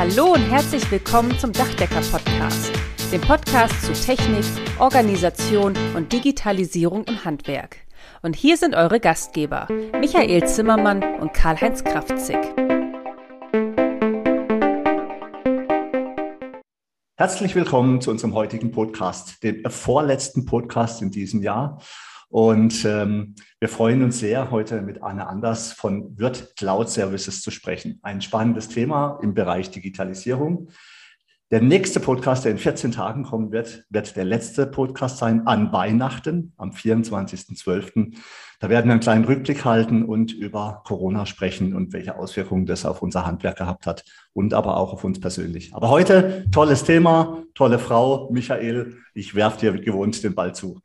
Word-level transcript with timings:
Hallo 0.00 0.32
und 0.32 0.40
herzlich 0.40 0.90
willkommen 0.90 1.38
zum 1.38 1.52
Dachdecker 1.52 2.00
Podcast, 2.00 2.72
dem 3.12 3.20
Podcast 3.20 3.82
zu 3.82 3.92
Technik, 3.92 4.46
Organisation 4.78 5.74
und 5.94 6.10
Digitalisierung 6.10 7.04
im 7.04 7.22
Handwerk. 7.22 7.76
Und 8.22 8.34
hier 8.34 8.56
sind 8.56 8.74
eure 8.74 8.98
Gastgeber, 8.98 9.68
Michael 10.00 10.48
Zimmermann 10.48 11.04
und 11.20 11.34
Karl-Heinz 11.34 11.84
Kraftzig. 11.84 12.38
Herzlich 17.18 17.54
willkommen 17.54 18.00
zu 18.00 18.10
unserem 18.10 18.32
heutigen 18.32 18.70
Podcast, 18.70 19.42
dem 19.42 19.62
vorletzten 19.68 20.46
Podcast 20.46 21.02
in 21.02 21.10
diesem 21.10 21.42
Jahr. 21.42 21.78
Und 22.30 22.84
ähm, 22.84 23.34
wir 23.58 23.68
freuen 23.68 24.04
uns 24.04 24.20
sehr, 24.20 24.52
heute 24.52 24.82
mit 24.82 25.02
Anne 25.02 25.26
Anders 25.26 25.72
von 25.72 26.16
Wirt 26.16 26.54
Cloud 26.56 26.88
Services 26.88 27.42
zu 27.42 27.50
sprechen. 27.50 27.98
Ein 28.02 28.22
spannendes 28.22 28.68
Thema 28.68 29.18
im 29.20 29.34
Bereich 29.34 29.72
Digitalisierung. 29.72 30.68
Der 31.50 31.60
nächste 31.60 31.98
Podcast, 31.98 32.44
der 32.44 32.52
in 32.52 32.58
14 32.58 32.92
Tagen 32.92 33.24
kommen 33.24 33.50
wird, 33.50 33.84
wird 33.90 34.14
der 34.14 34.24
letzte 34.24 34.68
Podcast 34.68 35.18
sein 35.18 35.48
an 35.48 35.72
Weihnachten 35.72 36.52
am 36.56 36.70
24.12. 36.70 38.16
Da 38.60 38.68
werden 38.68 38.86
wir 38.86 38.92
einen 38.92 39.00
kleinen 39.00 39.24
Rückblick 39.24 39.64
halten 39.64 40.04
und 40.04 40.32
über 40.32 40.82
Corona 40.86 41.26
sprechen 41.26 41.74
und 41.74 41.92
welche 41.92 42.14
Auswirkungen 42.14 42.66
das 42.66 42.86
auf 42.86 43.02
unser 43.02 43.26
Handwerk 43.26 43.58
gehabt 43.58 43.88
hat 43.88 44.04
und 44.32 44.54
aber 44.54 44.76
auch 44.76 44.92
auf 44.92 45.02
uns 45.02 45.18
persönlich. 45.18 45.74
Aber 45.74 45.88
heute 45.88 46.44
tolles 46.52 46.84
Thema, 46.84 47.42
tolle 47.54 47.80
Frau, 47.80 48.30
Michael. 48.30 48.98
Ich 49.14 49.34
werfe 49.34 49.58
dir 49.58 49.72
gewohnt 49.72 50.22
den 50.22 50.36
Ball 50.36 50.54
zu. 50.54 50.80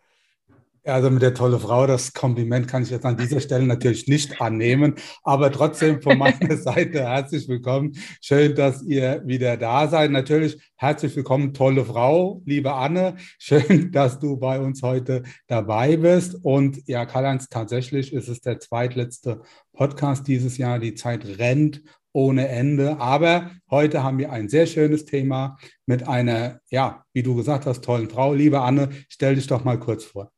Also 0.88 1.10
mit 1.10 1.24
der 1.24 1.34
tolle 1.34 1.58
Frau, 1.58 1.88
das 1.88 2.14
Kompliment 2.14 2.68
kann 2.68 2.84
ich 2.84 2.92
jetzt 2.92 3.06
an 3.06 3.18
dieser 3.18 3.40
Stelle 3.40 3.66
natürlich 3.66 4.08
nicht 4.08 4.40
annehmen, 4.40 4.94
aber 5.24 5.52
trotzdem 5.52 6.00
von 6.00 6.20
meiner 6.20 6.58
Seite 6.58 7.00
herzlich 7.00 7.48
willkommen. 7.48 7.94
Schön, 8.22 8.54
dass 8.54 8.84
ihr 8.84 9.24
wieder 9.26 9.58
da 9.58 9.88
seid. 9.88 10.12
Natürlich 10.12 10.60
herzlich 10.76 11.16
willkommen, 11.16 11.56
tolle 11.56 11.86
Frau, 11.86 12.44
liebe 12.46 12.74
Anne. 12.74 13.16
Schön, 13.40 13.92
dass 13.92 14.20
du 14.20 14.38
bei 14.38 14.60
uns 14.60 14.84
heute 14.84 15.24
dabei 15.48 15.98
bist. 15.98 16.38
Und 16.44 16.88
ja, 16.88 17.08
Karl-Heinz, 17.08 17.50
tatsächlich 17.50 18.14
ist 18.14 18.28
es 18.28 18.42
der 18.42 18.60
zweitletzte 18.60 19.42
Podcast 19.74 20.28
dieses 20.28 20.60
Jahr. 20.60 20.78
Die 20.78 20.94
Zeit 20.94 21.26
rennt 21.40 21.82
ohne 22.14 22.48
Ende. 22.48 23.00
Aber 23.00 23.50
heute 23.72 24.04
haben 24.04 24.20
wir 24.20 24.32
ein 24.32 24.50
sehr 24.50 24.68
schönes 24.68 25.06
Thema 25.06 25.58
mit 25.88 26.08
einer, 26.08 26.60
ja, 26.70 27.04
wie 27.12 27.24
du 27.24 27.34
gesagt 27.34 27.66
hast, 27.66 27.84
tollen 27.84 28.08
Frau. 28.08 28.36
Liebe 28.36 28.62
Anne, 28.62 28.90
stell 29.10 29.34
dich 29.34 29.48
doch 29.48 29.64
mal 29.64 29.80
kurz 29.80 30.04
vor. 30.04 30.32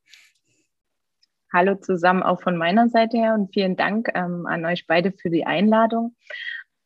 Hallo 1.57 1.73
zusammen 1.73 2.21
auch 2.21 2.39
von 2.39 2.55
meiner 2.55 2.87
Seite 2.87 3.17
her 3.17 3.33
und 3.33 3.51
vielen 3.51 3.75
Dank 3.75 4.11
ähm, 4.13 4.45
an 4.45 4.63
euch 4.63 4.85
beide 4.85 5.11
für 5.11 5.31
die 5.31 5.47
Einladung. 5.47 6.15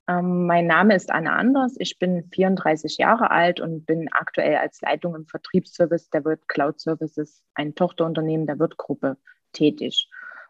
Ähm, 0.08 0.46
mein 0.48 0.66
Name 0.66 0.96
ist 0.96 1.12
Anne 1.12 1.34
Anders. 1.34 1.76
Ich 1.78 2.00
bin 2.00 2.30
34 2.32 2.98
Jahre 2.98 3.32
alt 3.32 3.60
und 3.60 3.86
bin 3.86 4.08
aktuell 4.14 4.56
als 4.56 4.80
Leitung 4.80 5.14
im 5.14 5.26
Vertriebsservice 5.26 6.10
der 6.12 6.24
Wirt 6.24 6.48
Cloud 6.48 6.80
Services, 6.80 7.44
ein 7.54 7.76
Tochterunternehmen 7.76 8.48
der 8.48 8.60
Wirt-Gruppe, 8.60 9.18
tätig. 9.52 10.08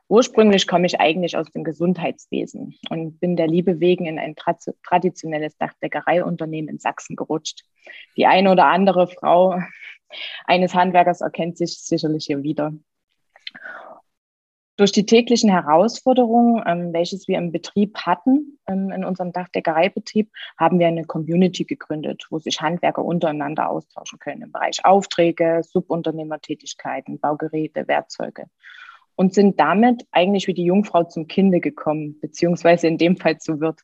Ursprünglich 0.08 0.68
komme 0.68 0.86
ich 0.86 1.00
eigentlich 1.00 1.36
aus 1.36 1.52
dem 1.52 1.64
Gesundheitswesen 1.64 2.76
und 2.92 3.20
bin 3.20 3.36
der 3.36 3.48
Liebe 3.48 3.80
wegen 3.80 4.06
in 4.06 4.20
ein 4.20 4.36
traditionelles 4.36 5.58
Dachdeckereiunternehmen 5.58 6.70
in 6.70 6.78
Sachsen 6.78 7.16
gerutscht. 7.16 7.64
Die 8.18 8.28
eine 8.28 8.52
oder 8.52 8.68
andere 8.68 9.08
Frau 9.08 9.60
eines 10.46 10.76
Handwerkers 10.76 11.22
erkennt 11.22 11.58
sich 11.58 11.80
sicherlich 11.80 12.26
hier 12.28 12.44
wieder. 12.44 12.72
Durch 14.78 14.92
die 14.92 15.06
täglichen 15.06 15.50
Herausforderungen, 15.50 16.64
ähm, 16.66 16.94
welches 16.94 17.28
wir 17.28 17.38
im 17.38 17.52
Betrieb 17.52 17.98
hatten, 18.00 18.58
ähm, 18.68 18.90
in 18.92 19.04
unserem 19.04 19.34
Dachdeckereibetrieb, 19.34 20.32
haben 20.58 20.80
wir 20.80 20.88
eine 20.88 21.04
Community 21.04 21.66
gegründet, 21.66 22.26
wo 22.30 22.40
sich 22.40 22.62
Handwerker 22.62 23.04
untereinander 23.04 23.70
austauschen 23.70 24.18
können 24.20 24.44
im 24.44 24.52
Bereich 24.52 24.84
Aufträge, 24.86 25.62
Subunternehmertätigkeiten, 25.64 27.20
Baugeräte, 27.20 27.88
Werkzeuge. 27.88 28.46
Und 29.16 29.34
sind 29.34 29.60
damit 29.60 30.08
eigentlich 30.12 30.48
wie 30.48 30.54
die 30.54 30.64
Jungfrau 30.64 31.04
zum 31.04 31.28
Kinde 31.28 31.60
gekommen, 31.60 32.18
beziehungsweise 32.22 32.88
in 32.88 32.98
dem 32.98 33.18
Fall 33.18 33.38
zu 33.40 33.60
Wirt. 33.60 33.81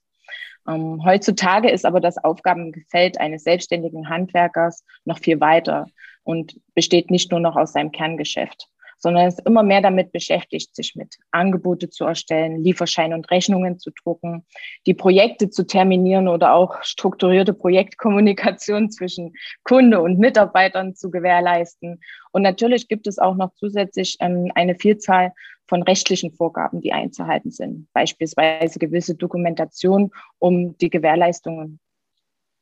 Ähm, 0.68 1.04
heutzutage 1.04 1.70
ist 1.70 1.86
aber 1.86 2.00
das 2.00 2.18
Aufgabengefeld 2.18 3.20
eines 3.20 3.44
selbstständigen 3.44 4.10
Handwerkers 4.10 4.86
noch 5.04 5.20
viel 5.20 5.42
weiter 5.42 5.88
und 6.24 6.60
besteht 6.74 7.12
nicht 7.12 7.30
nur 7.30 7.42
noch 7.42 7.58
aus 7.58 7.74
seinem 7.74 7.92
Kerngeschäft 7.92 8.70
sondern 8.98 9.28
ist 9.28 9.46
immer 9.46 9.64
mehr 9.64 9.82
damit 9.82 10.12
beschäftigt, 10.12 10.76
sich 10.76 10.96
mit 10.96 11.18
Angebote 11.32 11.90
zu 11.90 12.06
erstellen, 12.06 12.64
Lieferscheine 12.64 13.16
und 13.16 13.30
Rechnungen 13.30 13.80
zu 13.80 13.92
drucken, 13.92 14.46
die 14.86 14.94
Projekte 14.94 15.50
zu 15.50 15.66
terminieren 15.66 16.28
oder 16.28 16.54
auch 16.54 16.84
strukturierte 16.84 17.54
Projektkommunikation 17.54 18.90
zwischen 18.92 19.34
Kunde 19.64 20.02
und 20.02 20.20
Mitarbeitern 20.20 20.96
zu 20.96 21.12
gewährleisten. 21.12 22.02
Und 22.32 22.42
natürlich 22.42 22.88
gibt 22.88 23.08
es 23.08 23.20
auch 23.20 23.36
noch 23.36 23.54
zusätzlich 23.54 24.18
ähm, 24.20 24.52
eine 24.56 24.76
Vielzahl 24.76 25.34
von 25.68 25.84
rechtlichen 25.84 26.32
Vorgaben, 26.32 26.82
die 26.82 26.94
einzuhalten 26.94 27.52
sind, 27.52 27.92
beispielsweise 27.94 28.80
gewisse 28.80 29.16
Dokumentation, 29.16 30.12
um 30.40 30.78
die 30.78 30.90
Gewährleistungen 30.90 31.80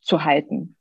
zu 0.00 0.24
halten. 0.24 0.76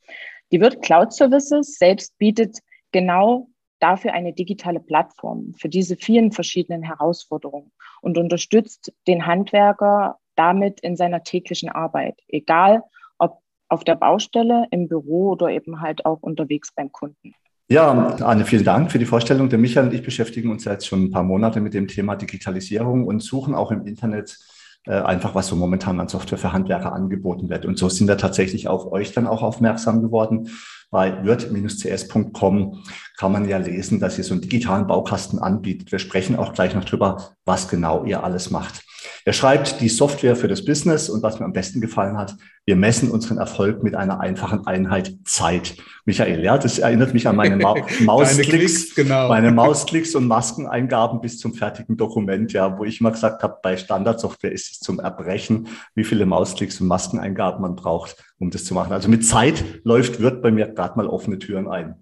Die 0.52 0.60
Wirt 0.60 0.82
Cloud 0.82 1.14
Services 1.14 1.78
selbst 1.78 2.18
bietet 2.18 2.60
genau 2.92 3.48
dafür 3.80 4.14
eine 4.14 4.34
digitale 4.34 4.80
Plattform 4.80 5.54
für 5.58 5.70
diese 5.70 5.96
vielen 5.96 6.32
verschiedenen 6.32 6.84
Herausforderungen 6.84 7.72
und 8.02 8.18
unterstützt 8.18 8.94
den 9.08 9.26
Handwerker 9.26 10.18
damit 10.36 10.80
in 10.82 10.96
seiner 10.96 11.24
täglichen 11.24 11.70
Arbeit, 11.70 12.20
egal 12.28 12.84
ob 13.18 13.40
auf 13.70 13.84
der 13.84 13.96
Baustelle, 13.96 14.68
im 14.72 14.88
Büro 14.88 15.32
oder 15.32 15.50
eben 15.50 15.82
halt 15.82 16.06
auch 16.06 16.22
unterwegs 16.22 16.72
beim 16.76 16.92
Kunden. 16.92 17.34
Ja, 17.68 17.90
Anne, 17.90 18.46
vielen 18.46 18.64
Dank 18.64 18.92
für 18.92 19.00
die 19.00 19.06
Vorstellung. 19.06 19.50
Der 19.50 19.58
Michael 19.58 19.88
und 19.88 19.94
ich 19.94 20.04
beschäftigen 20.04 20.52
uns 20.52 20.66
jetzt 20.66 20.86
schon 20.86 21.06
ein 21.06 21.12
paar 21.12 21.24
Monate 21.24 21.62
mit 21.62 21.74
dem 21.74 21.88
Thema 21.88 22.16
Digitalisierung 22.16 23.08
und 23.08 23.24
suchen 23.24 23.56
auch 23.56 23.72
im 23.72 23.88
Internet 23.88 24.38
äh, 24.86 24.92
einfach, 24.92 25.34
was 25.34 25.48
so 25.48 25.56
momentan 25.56 26.00
an 26.00 26.08
Software 26.08 26.38
für 26.38 26.54
Handwerker 26.54 26.94
angeboten 26.94 27.50
wird. 27.50 27.66
Und 27.66 27.80
so 27.80 27.90
sind 27.90 28.08
wir 28.08 28.18
tatsächlich 28.18 28.68
auf 28.68 28.92
euch 28.92 29.14
dann 29.14 29.26
auch 29.26 29.42
aufmerksam 29.42 30.04
geworden 30.04 30.52
bei 30.96 31.26
wirt-cs.com 31.26 32.84
kann 33.18 33.32
man 33.34 33.50
ja 33.50 33.58
lesen, 33.58 34.00
dass 34.00 34.18
ihr 34.18 34.24
so 34.24 34.34
einen 34.34 34.40
digitalen 34.40 34.88
Baukasten 34.88 35.40
anbietet. 35.40 35.92
Wir 35.92 36.00
sprechen 36.00 36.38
auch 36.38 36.54
gleich 36.54 36.74
noch 36.74 36.86
drüber, 36.86 37.32
was 37.44 37.68
genau 37.68 38.06
ihr 38.06 38.24
alles 38.24 38.50
macht. 38.50 38.86
Er 39.26 39.34
schreibt 39.34 39.82
die 39.82 39.90
Software 39.90 40.38
für 40.38 40.48
das 40.48 40.64
Business 40.64 41.10
und 41.10 41.22
was 41.22 41.38
mir 41.38 41.46
am 41.46 41.52
besten 41.52 41.82
gefallen 41.82 42.18
hat, 42.18 42.38
wir 42.66 42.78
messen 42.78 43.12
unseren 43.12 43.38
Erfolg 43.38 43.84
mit 43.84 43.94
einer 43.94 44.22
einfachen 44.22 44.66
Einheit 44.66 45.14
Zeit. 45.26 45.76
Michael, 46.06 46.44
ja, 46.44 46.58
das 46.58 46.80
erinnert 46.80 47.14
mich 47.14 47.28
an 47.28 47.36
meine 47.36 47.58
Ma 47.58 47.76
Mausklicks, 48.00 48.96
genau. 48.96 49.28
meine 49.28 49.52
Mausklicks 49.52 50.16
und 50.16 50.28
Maskeneingaben 50.28 51.20
bis 51.20 51.40
zum 51.40 51.54
fertigen 51.54 51.98
Dokument, 51.98 52.54
ja, 52.54 52.78
wo 52.78 52.86
ich 52.86 53.02
immer 53.02 53.12
gesagt 53.12 53.44
habe, 53.44 53.58
bei 53.62 53.76
Standardsoftware 53.76 54.52
ist 54.52 54.72
es 54.72 54.80
zum 54.80 55.00
Erbrechen, 55.00 55.68
wie 55.94 56.06
viele 56.06 56.26
Mausklicks 56.26 56.80
und 56.80 56.88
Maskeneingaben 56.88 57.62
man 57.62 57.76
braucht, 57.76 58.16
um 58.40 58.50
das 58.50 58.66
zu 58.66 58.74
machen. 58.74 58.94
Also 58.94 59.10
mit 59.10 59.26
Zeit 59.26 59.64
läuft, 59.84 60.20
wird 60.20 60.42
bei 60.42 60.52
mir 60.52 60.68
gerade 60.68 60.98
mal 60.98 61.08
offene 61.08 61.40
Türen 61.40 61.68
ein. 61.68 61.96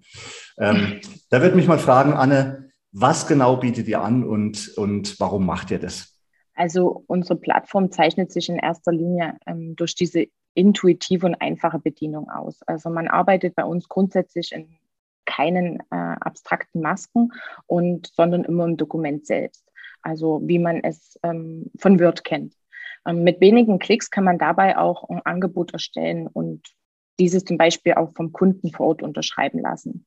Ähm, 0.58 1.00
da 1.30 1.42
würde 1.42 1.56
mich 1.56 1.66
mal 1.66 1.78
fragen, 1.78 2.12
Anne, 2.12 2.70
was 2.92 3.26
genau 3.26 3.56
bietet 3.56 3.88
ihr 3.88 4.00
an 4.00 4.24
und, 4.24 4.76
und 4.76 5.18
warum 5.18 5.46
macht 5.46 5.70
ihr 5.70 5.78
das? 5.78 6.14
Also 6.54 7.04
unsere 7.08 7.36
Plattform 7.36 7.90
zeichnet 7.90 8.30
sich 8.30 8.48
in 8.48 8.56
erster 8.56 8.92
Linie 8.92 9.36
ähm, 9.46 9.74
durch 9.76 9.94
diese 9.94 10.26
intuitive 10.54 11.26
und 11.26 11.34
einfache 11.34 11.80
Bedienung 11.80 12.30
aus. 12.30 12.62
Also 12.62 12.90
man 12.90 13.08
arbeitet 13.08 13.56
bei 13.56 13.64
uns 13.64 13.88
grundsätzlich 13.88 14.52
in 14.52 14.68
keinen 15.24 15.80
äh, 15.90 15.96
abstrakten 16.20 16.80
Masken 16.80 17.32
und 17.66 18.12
sondern 18.14 18.44
immer 18.44 18.64
im 18.64 18.76
Dokument 18.76 19.26
selbst. 19.26 19.68
Also 20.02 20.40
wie 20.44 20.58
man 20.58 20.84
es 20.84 21.18
ähm, 21.22 21.70
von 21.78 21.98
Word 21.98 22.24
kennt. 22.24 22.54
Ähm, 23.06 23.22
mit 23.22 23.40
wenigen 23.40 23.78
Klicks 23.78 24.10
kann 24.10 24.24
man 24.24 24.38
dabei 24.38 24.78
auch 24.78 25.08
ein 25.08 25.20
Angebot 25.24 25.72
erstellen 25.72 26.26
und 26.26 26.62
dieses 27.18 27.44
zum 27.44 27.58
Beispiel 27.58 27.94
auch 27.94 28.12
vom 28.14 28.32
Kunden 28.32 28.72
vor 28.72 28.88
Ort 28.88 29.02
unterschreiben 29.02 29.60
lassen. 29.60 30.06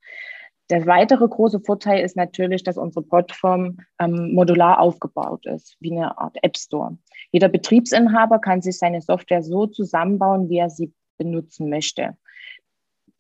Der 0.70 0.86
weitere 0.86 1.26
große 1.26 1.62
Vorteil 1.62 2.04
ist 2.04 2.18
natürlich, 2.18 2.62
dass 2.64 2.78
unsere 2.78 3.06
Plattform 3.06 3.78
ähm, 4.00 4.34
modular 4.34 4.82
aufgebaut 4.82 5.46
ist, 5.46 5.78
wie 5.80 5.94
eine 5.94 6.18
Art 6.18 6.38
App 6.42 6.58
Store. 6.58 6.98
Jeder 7.32 7.48
Betriebsinhaber 7.48 8.40
kann 8.40 8.62
sich 8.62 8.78
seine 8.78 9.02
Software 9.02 9.44
so 9.44 9.68
zusammenbauen, 9.68 10.50
wie 10.50 10.58
er 10.58 10.70
sie 10.70 10.94
benutzen 11.18 11.70
möchte. 11.70 12.18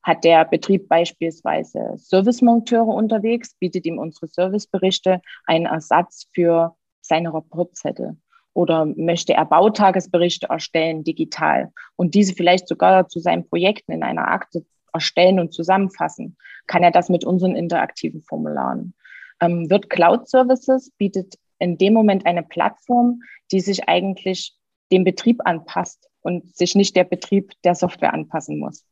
Hat 0.03 0.25
der 0.25 0.43
Betrieb 0.43 0.89
beispielsweise 0.89 1.93
Servicemonteure 1.95 2.87
unterwegs, 2.87 3.55
bietet 3.55 3.85
ihm 3.85 3.97
unsere 3.97 4.27
Serviceberichte 4.27 5.21
einen 5.45 5.65
Ersatz 5.67 6.27
für 6.33 6.75
seine 7.01 7.33
Rapportzettel. 7.33 8.17
Oder 8.57 8.87
möchte 8.87 9.35
er 9.35 9.45
Bautagesberichte 9.45 10.47
erstellen 10.49 11.03
digital 11.03 11.71
und 11.95 12.15
diese 12.15 12.33
vielleicht 12.33 12.67
sogar 12.67 13.07
zu 13.07 13.19
seinen 13.19 13.47
Projekten 13.47 13.91
in 13.91 14.01
einer 14.01 14.29
Akte 14.29 14.65
erstellen 14.91 15.39
und 15.39 15.53
zusammenfassen, 15.53 16.37
kann 16.65 16.81
er 16.81 16.89
das 16.89 17.07
mit 17.07 17.23
unseren 17.23 17.55
interaktiven 17.55 18.23
Formularen. 18.23 18.95
Ähm, 19.39 19.69
wird 19.69 19.91
Cloud 19.91 20.27
Services 20.27 20.89
bietet 20.97 21.35
in 21.59 21.77
dem 21.77 21.93
Moment 21.93 22.25
eine 22.25 22.41
Plattform, 22.41 23.21
die 23.51 23.59
sich 23.59 23.87
eigentlich 23.87 24.55
dem 24.91 25.03
Betrieb 25.03 25.39
anpasst. 25.45 26.09
und 26.21 26.57
sich 26.57 26.73
nicht 26.73 26.95
der 26.95 27.03
Betrieb 27.03 27.51
der 27.63 27.75
Software 27.75 28.13
anpassen 28.13 28.57
muss. 28.57 28.83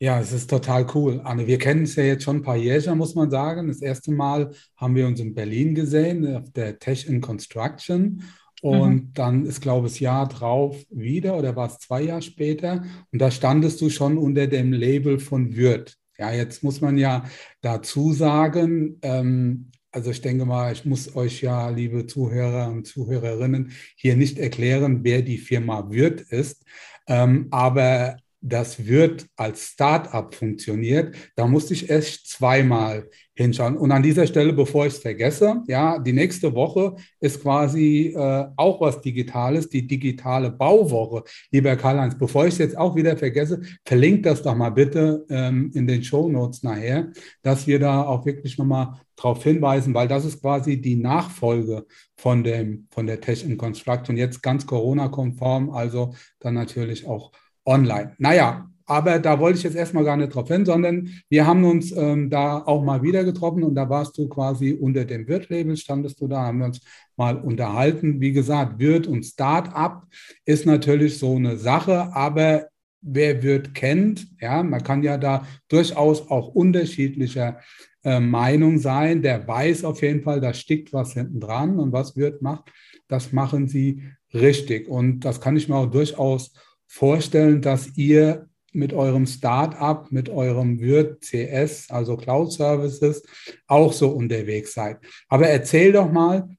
Ja, 0.00 0.18
es 0.18 0.32
ist 0.32 0.50
total 0.50 0.84
cool. 0.94 1.20
Anne, 1.22 1.46
wir 1.46 1.58
kennen 1.58 1.84
es 1.84 1.94
ja 1.94 2.02
jetzt 2.02 2.24
schon 2.24 2.38
ein 2.38 2.42
paar 2.42 2.56
Jahre, 2.56 2.96
muss 2.96 3.14
man 3.14 3.30
sagen. 3.30 3.68
Das 3.68 3.80
erste 3.80 4.10
Mal 4.10 4.50
haben 4.76 4.96
wir 4.96 5.06
uns 5.06 5.20
in 5.20 5.32
Berlin 5.32 5.76
gesehen, 5.76 6.36
auf 6.36 6.50
der 6.50 6.80
Tech 6.80 7.06
in 7.06 7.20
Construction. 7.20 8.20
Und 8.62 8.94
mhm. 8.94 9.10
dann 9.14 9.44
ist, 9.44 9.60
glaube 9.60 9.88
ich, 9.88 9.94
das 9.94 10.00
Jahr 10.00 10.28
drauf 10.28 10.76
wieder 10.88 11.36
oder 11.36 11.56
war 11.56 11.66
es 11.66 11.80
zwei 11.80 12.02
Jahre 12.02 12.22
später? 12.22 12.84
Und 13.10 13.18
da 13.20 13.32
standest 13.32 13.80
du 13.80 13.90
schon 13.90 14.16
unter 14.16 14.46
dem 14.46 14.72
Label 14.72 15.18
von 15.18 15.56
Würth. 15.56 15.98
Ja, 16.16 16.32
jetzt 16.32 16.62
muss 16.62 16.80
man 16.80 16.96
ja 16.96 17.24
dazu 17.60 18.12
sagen, 18.12 19.00
ähm, 19.02 19.72
also 19.90 20.12
ich 20.12 20.20
denke 20.20 20.44
mal, 20.44 20.72
ich 20.72 20.84
muss 20.84 21.16
euch 21.16 21.42
ja, 21.42 21.70
liebe 21.70 22.06
Zuhörer 22.06 22.68
und 22.68 22.86
Zuhörerinnen, 22.86 23.72
hier 23.96 24.14
nicht 24.14 24.38
erklären, 24.38 25.00
wer 25.02 25.22
die 25.22 25.38
Firma 25.38 25.90
Würth 25.90 26.20
ist. 26.20 26.64
Ähm, 27.08 27.48
aber 27.50 28.16
das 28.42 28.86
wird 28.86 29.26
als 29.36 29.68
Start-up 29.68 30.34
funktioniert, 30.34 31.14
da 31.36 31.46
musste 31.46 31.74
ich 31.74 31.88
echt 31.88 32.26
zweimal 32.28 33.08
hinschauen. 33.34 33.76
Und 33.76 33.92
an 33.92 34.02
dieser 34.02 34.26
Stelle, 34.26 34.52
bevor 34.52 34.86
ich 34.86 34.94
es 34.94 34.98
vergesse, 34.98 35.62
ja, 35.66 35.98
die 35.98 36.12
nächste 36.12 36.54
Woche 36.54 36.96
ist 37.20 37.40
quasi 37.40 38.14
äh, 38.14 38.46
auch 38.56 38.80
was 38.80 39.00
Digitales, 39.00 39.68
die 39.68 39.86
digitale 39.86 40.50
Bauwoche. 40.50 41.22
Lieber 41.50 41.76
Karl-Heinz, 41.76 42.18
bevor 42.18 42.46
ich 42.46 42.54
es 42.54 42.58
jetzt 42.58 42.76
auch 42.76 42.94
wieder 42.94 43.16
vergesse, 43.16 43.62
verlinkt 43.86 44.26
das 44.26 44.42
doch 44.42 44.54
mal 44.54 44.70
bitte 44.70 45.24
ähm, 45.30 45.70
in 45.72 45.86
den 45.86 46.02
Show 46.02 46.28
Notes 46.28 46.62
nachher, 46.62 47.10
dass 47.42 47.66
wir 47.66 47.78
da 47.78 48.02
auch 48.02 48.26
wirklich 48.26 48.58
nochmal 48.58 49.00
darauf 49.16 49.42
hinweisen, 49.42 49.94
weil 49.94 50.08
das 50.08 50.24
ist 50.24 50.40
quasi 50.40 50.80
die 50.80 50.96
Nachfolge 50.96 51.86
von, 52.16 52.42
dem, 52.42 52.88
von 52.90 53.06
der 53.06 53.20
Tech 53.20 53.44
in 53.44 53.56
Construction, 53.56 54.16
jetzt 54.16 54.42
ganz 54.42 54.66
Corona-konform, 54.66 55.70
also 55.70 56.12
dann 56.40 56.54
natürlich 56.54 57.06
auch 57.06 57.32
online. 57.64 58.14
Naja, 58.18 58.68
aber 58.86 59.18
da 59.18 59.38
wollte 59.38 59.58
ich 59.58 59.64
jetzt 59.64 59.76
erstmal 59.76 60.04
gar 60.04 60.16
nicht 60.16 60.34
drauf 60.34 60.48
hin, 60.48 60.64
sondern 60.64 61.08
wir 61.28 61.46
haben 61.46 61.64
uns 61.64 61.92
ähm, 61.92 62.28
da 62.28 62.58
auch 62.58 62.82
mal 62.82 63.02
wieder 63.02 63.24
getroffen 63.24 63.62
und 63.62 63.74
da 63.74 63.88
warst 63.88 64.18
du 64.18 64.28
quasi 64.28 64.72
unter 64.72 65.04
dem 65.04 65.26
Wirt-Label, 65.26 65.76
standest 65.76 66.20
du 66.20 66.28
da, 66.28 66.42
haben 66.42 66.58
wir 66.58 66.66
uns 66.66 66.80
mal 67.16 67.36
unterhalten. 67.36 68.20
Wie 68.20 68.32
gesagt, 68.32 68.78
Wirt 68.78 69.06
und 69.06 69.22
Start-up 69.24 70.06
ist 70.44 70.66
natürlich 70.66 71.18
so 71.18 71.36
eine 71.36 71.56
Sache, 71.56 72.14
aber 72.14 72.66
wer 73.00 73.42
Wirt 73.42 73.74
kennt, 73.74 74.26
ja, 74.40 74.62
man 74.62 74.82
kann 74.82 75.02
ja 75.02 75.16
da 75.16 75.46
durchaus 75.68 76.28
auch 76.30 76.48
unterschiedlicher 76.48 77.60
äh, 78.04 78.20
Meinung 78.20 78.78
sein. 78.78 79.22
Der 79.22 79.46
weiß 79.46 79.84
auf 79.84 80.02
jeden 80.02 80.22
Fall, 80.22 80.40
da 80.40 80.54
steckt 80.54 80.92
was 80.92 81.12
hinten 81.12 81.40
dran 81.40 81.78
und 81.78 81.92
was 81.92 82.16
Wirt 82.16 82.42
macht, 82.42 82.70
das 83.08 83.32
machen 83.32 83.68
sie 83.68 84.02
richtig. 84.34 84.88
Und 84.88 85.20
das 85.20 85.40
kann 85.40 85.56
ich 85.56 85.68
mir 85.68 85.76
auch 85.76 85.90
durchaus 85.90 86.52
vorstellen, 86.92 87.62
dass 87.62 87.96
ihr 87.96 88.50
mit 88.74 88.92
eurem 88.92 89.26
Startup, 89.26 90.12
mit 90.12 90.28
eurem 90.28 90.78
Wirt 90.78 91.22
CS, 91.22 91.90
also 91.90 92.18
Cloud 92.18 92.52
Services, 92.52 93.22
auch 93.66 93.94
so 93.94 94.10
unterwegs 94.10 94.74
seid. 94.74 94.98
Aber 95.28 95.48
erzähl 95.48 95.92
doch 95.92 96.12
mal, 96.12 96.50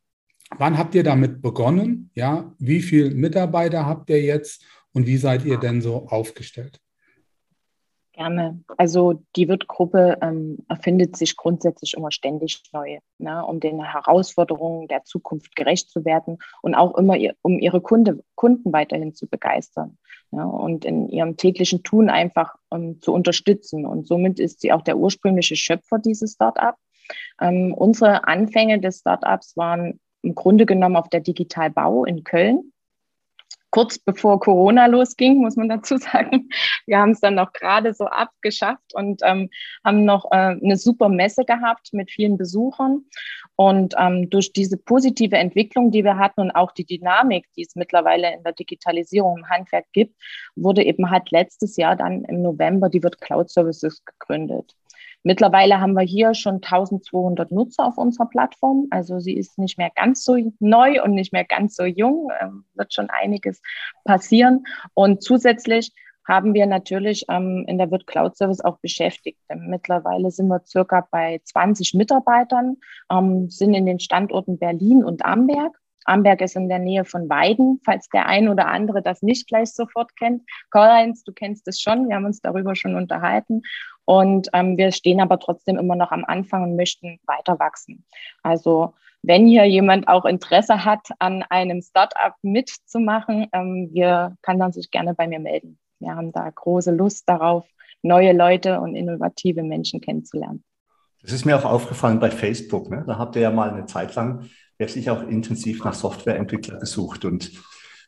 wann 0.58 0.78
habt 0.78 0.96
ihr 0.96 1.04
damit 1.04 1.42
begonnen? 1.42 2.10
Ja, 2.16 2.52
wie 2.58 2.82
viele 2.82 3.12
Mitarbeiter 3.12 3.86
habt 3.86 4.10
ihr 4.10 4.22
jetzt 4.22 4.66
und 4.92 5.06
wie 5.06 5.18
seid 5.18 5.46
ihr 5.46 5.58
denn 5.58 5.82
so 5.82 6.08
aufgestellt? 6.08 6.80
Gerne. 8.24 8.64
Also 8.78 9.22
die 9.36 9.50
Wirtgruppe 9.50 10.18
ähm, 10.22 10.60
erfindet 10.70 11.18
sich 11.18 11.36
grundsätzlich 11.36 11.94
immer 11.96 12.10
ständig 12.10 12.64
neu, 12.72 13.00
ne, 13.18 13.46
um 13.46 13.60
den 13.60 13.84
Herausforderungen 13.84 14.88
der 14.88 15.04
Zukunft 15.04 15.58
gerecht 15.58 15.90
zu 15.90 16.06
werden 16.06 16.38
und 16.62 16.74
auch 16.74 16.96
immer 16.96 17.18
um 17.42 17.60
ihre 17.60 17.82
Kunde, 17.82 18.24
Kunden 18.36 18.72
weiterhin 18.72 19.14
zu 19.14 19.28
begeistern 19.28 19.98
ja, 20.32 20.46
und 20.46 20.86
in 20.86 21.10
ihrem 21.10 21.36
täglichen 21.36 21.84
Tun 21.84 22.10
einfach 22.10 22.56
ähm, 22.72 23.02
zu 23.02 23.14
unterstützen. 23.14 23.86
Und 23.86 24.08
somit 24.08 24.40
ist 24.40 24.62
sie 24.62 24.72
auch 24.72 24.84
der 24.84 24.98
ursprüngliche 24.98 25.58
Schöpfer 25.58 26.00
dieses 26.00 26.34
Startup. 26.34 26.76
Ähm, 27.42 27.74
unsere 27.74 28.26
Anfänge 28.26 28.80
des 28.80 29.00
Startups 29.00 29.58
waren 29.58 30.00
im 30.22 30.34
Grunde 30.34 30.66
genommen 30.66 30.96
auf 30.96 31.10
der 31.10 31.20
Digital 31.20 31.72
Bau 31.72 32.06
in 32.06 32.24
Köln 32.24 32.73
kurz 33.74 33.98
bevor 33.98 34.40
Corona 34.40 34.86
losging, 34.86 35.40
muss 35.40 35.56
man 35.56 35.68
dazu 35.68 35.98
sagen. 36.12 36.48
Wir 36.86 37.00
haben 37.00 37.10
es 37.10 37.22
dann 37.22 37.34
noch 37.34 37.54
gerade 37.54 37.94
so 37.96 38.06
abgeschafft 38.06 38.94
und 38.94 39.22
ähm, 39.26 39.50
haben 39.84 40.06
noch 40.06 40.26
äh, 40.32 40.56
eine 40.64 40.78
super 40.78 41.10
Messe 41.10 41.44
gehabt 41.44 41.90
mit 41.92 42.12
vielen 42.12 42.38
Besuchern. 42.38 43.04
Und 43.56 43.96
ähm, 43.98 44.30
durch 44.30 44.54
diese 44.54 44.78
positive 44.78 45.38
Entwicklung, 45.38 45.90
die 45.90 46.04
wir 46.04 46.18
hatten 46.18 46.42
und 46.42 46.52
auch 46.52 46.72
die 46.72 46.86
Dynamik, 46.86 47.48
die 47.58 47.64
es 47.64 47.76
mittlerweile 47.76 48.32
in 48.34 48.44
der 48.44 48.54
Digitalisierung 48.54 49.40
im 49.40 49.50
Handwerk 49.50 49.86
gibt, 49.92 50.16
wurde 50.56 50.84
eben 50.84 51.10
halt 51.10 51.32
letztes 51.32 51.76
Jahr 51.76 51.96
dann 51.96 52.26
im 52.26 52.44
November 52.44 52.90
die 52.90 53.02
Wird 53.02 53.22
Cloud 53.22 53.50
Services 53.50 54.04
gegründet. 54.06 54.76
Mittlerweile 55.24 55.80
haben 55.80 55.94
wir 55.94 56.04
hier 56.04 56.34
schon 56.34 56.56
1200 56.56 57.52
Nutzer 57.52 57.86
auf 57.86 57.98
unserer 57.98 58.28
Plattform. 58.28 58.88
Also 58.92 59.20
sie 59.20 59.36
ist 59.36 59.58
nicht 59.58 59.78
mehr 59.78 59.92
ganz 59.96 60.24
so 60.24 60.38
neu 60.60 61.02
und 61.02 61.14
nicht 61.14 61.32
mehr 61.32 61.46
ganz 61.46 61.76
so 61.76 61.86
jung. 61.86 62.30
Ähm, 62.42 62.66
wird 62.74 62.94
schon 62.94 63.10
einiges 63.10 63.62
passieren. 64.04 64.66
Und 64.94 65.24
zusätzlich 65.24 65.94
haben 66.28 66.54
wir 66.54 66.66
natürlich 66.66 67.26
ähm, 67.30 67.66
in 67.68 67.78
der 67.78 67.92
Wirt 67.92 68.08
Cloud 68.08 68.36
Service 68.36 68.62
auch 68.62 68.80
beschäftigt. 68.80 69.40
Mittlerweile 69.54 70.32
sind 70.32 70.48
wir 70.48 70.62
circa 70.66 71.08
bei 71.12 71.42
20 71.44 71.94
Mitarbeitern, 71.94 72.78
ähm, 73.12 73.50
sind 73.50 73.74
in 73.74 73.86
den 73.86 74.00
Standorten 74.00 74.58
Berlin 74.58 75.04
und 75.04 75.26
Amberg. 75.26 75.78
Amberg 76.06 76.42
ist 76.42 76.56
in 76.56 76.68
der 76.68 76.80
Nähe 76.80 77.06
von 77.06 77.30
Weiden, 77.30 77.80
falls 77.86 78.10
der 78.10 78.26
ein 78.26 78.50
oder 78.50 78.68
andere 78.68 79.02
das 79.02 79.22
nicht 79.22 79.48
gleich 79.48 79.72
sofort 79.72 80.16
kennt. 80.18 80.44
Karl-Heinz, 80.70 81.24
du 81.24 81.32
kennst 81.32 81.68
es 81.68 81.80
schon, 81.80 82.10
wir 82.10 82.16
haben 82.16 82.26
uns 82.26 82.42
darüber 82.42 82.76
schon 82.76 82.96
unterhalten. 82.96 83.62
Und 84.06 84.50
ähm, 84.54 84.78
wir 84.78 84.92
stehen 84.92 85.22
aber 85.22 85.40
trotzdem 85.40 85.78
immer 85.78 85.96
noch 85.96 86.12
am 86.12 86.26
Anfang 86.26 86.64
und 86.64 86.76
möchten 86.76 87.20
weiter 87.26 87.60
wachsen. 87.60 88.06
Also 88.42 88.94
wenn 89.22 89.48
hier 89.48 89.64
jemand 89.66 90.10
auch 90.10 90.26
Interesse 90.26 90.84
hat, 90.84 91.08
an 91.20 91.44
einem 91.50 91.82
Startup 91.82 92.34
mitzumachen, 92.42 93.48
ähm, 93.54 93.90
wir 93.94 94.36
kann 94.42 94.60
dann 94.60 94.74
sich 94.74 94.92
gerne 94.92 95.14
bei 95.14 95.28
mir 95.28 95.40
melden. 95.40 95.80
Wir 96.00 96.16
haben 96.16 96.34
da 96.34 96.50
große 96.50 96.92
Lust 96.92 97.30
darauf, 97.30 97.66
neue 98.02 98.34
Leute 98.34 98.82
und 98.82 98.96
innovative 98.96 99.64
Menschen 99.64 100.02
kennenzulernen. 100.02 100.64
Das 101.22 101.32
ist 101.32 101.46
mir 101.46 101.58
auch 101.58 101.64
aufgefallen 101.64 102.20
bei 102.20 102.30
Facebook. 102.30 102.90
Ne? 102.90 103.06
Da 103.08 103.18
habt 103.18 103.38
ihr 103.38 103.44
ja 103.44 103.52
mal 103.52 103.70
eine 103.70 103.86
Zeit 103.86 104.14
lang 104.16 104.50
wirklich 104.78 105.10
auch 105.10 105.24
intensiv 105.24 105.86
nach 105.86 105.94
Softwareentwickler 105.94 106.80
gesucht. 106.80 107.24
Und 107.24 107.52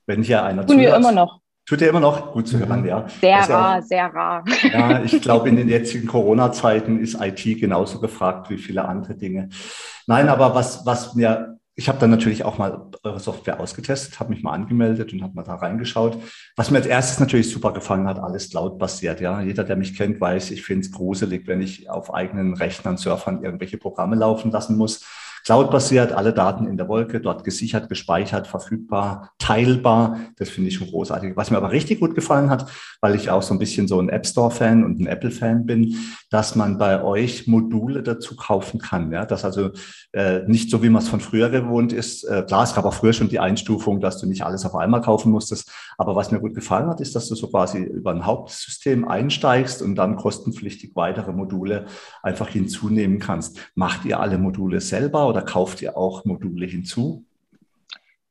wenn 0.05 0.21
hier 0.21 0.43
einer 0.43 0.65
Tun 0.65 0.77
wir 0.77 0.93
immer 0.93 1.13
noch. 1.13 1.39
Tut 1.65 1.81
er 1.81 1.89
immer 1.89 1.99
noch 1.99 2.31
gut 2.31 2.47
zu 2.47 2.59
hören, 2.59 2.85
ja. 2.85 3.07
Sehr 3.19 3.37
also, 3.37 3.53
rar, 3.53 3.81
sehr 3.81 4.05
rar. 4.13 4.45
Ja, 4.71 5.01
ich 5.03 5.19
glaube, 5.19 5.49
in 5.49 5.55
den 5.55 5.67
jetzigen 5.67 6.07
Corona-Zeiten 6.07 6.99
ist 6.99 7.19
IT 7.19 7.43
genauso 7.59 7.99
gefragt 7.99 8.51
wie 8.51 8.59
viele 8.59 8.85
andere 8.85 9.15
Dinge. 9.15 9.49
Nein, 10.05 10.29
aber 10.29 10.53
was, 10.53 10.85
was 10.85 11.15
mir, 11.15 11.57
ich 11.73 11.89
habe 11.89 11.97
dann 11.97 12.11
natürlich 12.11 12.45
auch 12.45 12.59
mal 12.59 12.91
eure 13.01 13.19
Software 13.19 13.59
ausgetestet, 13.59 14.19
habe 14.19 14.29
mich 14.29 14.43
mal 14.43 14.53
angemeldet 14.53 15.11
und 15.11 15.23
habe 15.23 15.33
mal 15.33 15.41
da 15.41 15.55
reingeschaut. 15.55 16.19
Was 16.55 16.69
mir 16.69 16.77
als 16.77 16.85
erstes 16.85 17.19
natürlich 17.19 17.49
super 17.49 17.73
gefallen 17.73 18.07
hat, 18.07 18.19
alles 18.19 18.51
Cloud-basiert. 18.51 19.19
Ja, 19.19 19.41
jeder, 19.41 19.63
der 19.63 19.75
mich 19.75 19.97
kennt, 19.97 20.21
weiß, 20.21 20.51
ich 20.51 20.61
finde 20.61 20.85
es 20.85 20.91
gruselig, 20.91 21.47
wenn 21.47 21.61
ich 21.61 21.89
auf 21.89 22.13
eigenen 22.13 22.53
Rechnern, 22.53 22.97
Surfern 22.97 23.43
irgendwelche 23.43 23.79
Programme 23.79 24.15
laufen 24.15 24.51
lassen 24.51 24.77
muss. 24.77 25.03
Cloud-basiert, 25.45 26.11
alle 26.11 26.33
Daten 26.33 26.65
in 26.65 26.75
der 26.75 26.87
Wolke, 26.87 27.21
dort 27.21 27.43
gesichert, 27.43 27.87
gespeichert, 27.87 28.47
verfügbar, 28.47 29.29
teilbar. 29.37 30.17
Das 30.37 30.49
finde 30.49 30.69
ich 30.69 30.75
schon 30.75 30.87
großartig. 30.87 31.37
Was 31.37 31.51
mir 31.51 31.57
aber 31.57 31.71
richtig 31.71 31.99
gut 31.99 32.15
gefallen 32.15 32.49
hat, 32.49 32.67
weil 32.99 33.13
ich 33.13 33.29
auch 33.29 33.43
so 33.43 33.53
ein 33.53 33.59
bisschen 33.59 33.87
so 33.87 33.99
ein 33.99 34.09
App 34.09 34.25
Store-Fan 34.25 34.83
und 34.83 34.99
ein 34.99 35.05
Apple-Fan 35.05 35.67
bin, 35.67 35.97
dass 36.31 36.55
man 36.55 36.79
bei 36.79 37.03
euch 37.03 37.45
Module 37.45 38.01
dazu 38.01 38.35
kaufen 38.35 38.79
kann. 38.79 39.11
Ja, 39.11 39.25
dass 39.25 39.45
also 39.45 39.69
äh, 40.13 40.39
nicht 40.47 40.71
so, 40.71 40.81
wie 40.81 40.89
man 40.89 41.03
es 41.03 41.09
von 41.09 41.19
früher 41.19 41.51
gewohnt 41.51 41.93
ist. 41.93 42.23
Äh, 42.23 42.43
klar, 42.47 42.63
es 42.63 42.73
gab 42.73 42.85
auch 42.85 42.95
früher 42.95 43.13
schon 43.13 43.29
die 43.29 43.39
Einstufung, 43.39 44.01
dass 44.01 44.17
du 44.17 44.25
nicht 44.25 44.43
alles 44.43 44.65
auf 44.65 44.73
einmal 44.73 45.01
kaufen 45.01 45.31
musstest. 45.31 45.71
Aber 45.99 46.15
was 46.15 46.31
mir 46.31 46.39
gut 46.39 46.55
gefallen 46.55 46.87
hat, 46.87 47.01
ist, 47.01 47.15
dass 47.15 47.27
du 47.29 47.35
so 47.35 47.49
quasi 47.49 47.83
über 47.83 48.09
ein 48.09 48.25
Hauptsystem 48.25 49.07
einsteigst 49.07 49.83
und 49.83 49.93
dann 49.93 50.15
kostenpflichtig 50.15 50.95
weitere 50.95 51.33
Module 51.33 51.85
einfach 52.23 52.49
hinzunehmen 52.49 53.19
kannst. 53.19 53.59
Macht 53.75 54.05
ihr 54.05 54.19
alle 54.19 54.39
Module 54.39 54.81
selber 54.81 55.34
oder 55.35 55.43
kauft 55.43 55.81
ihr 55.81 55.97
auch 55.97 56.23
Module 56.23 56.65
hinzu? 56.65 57.25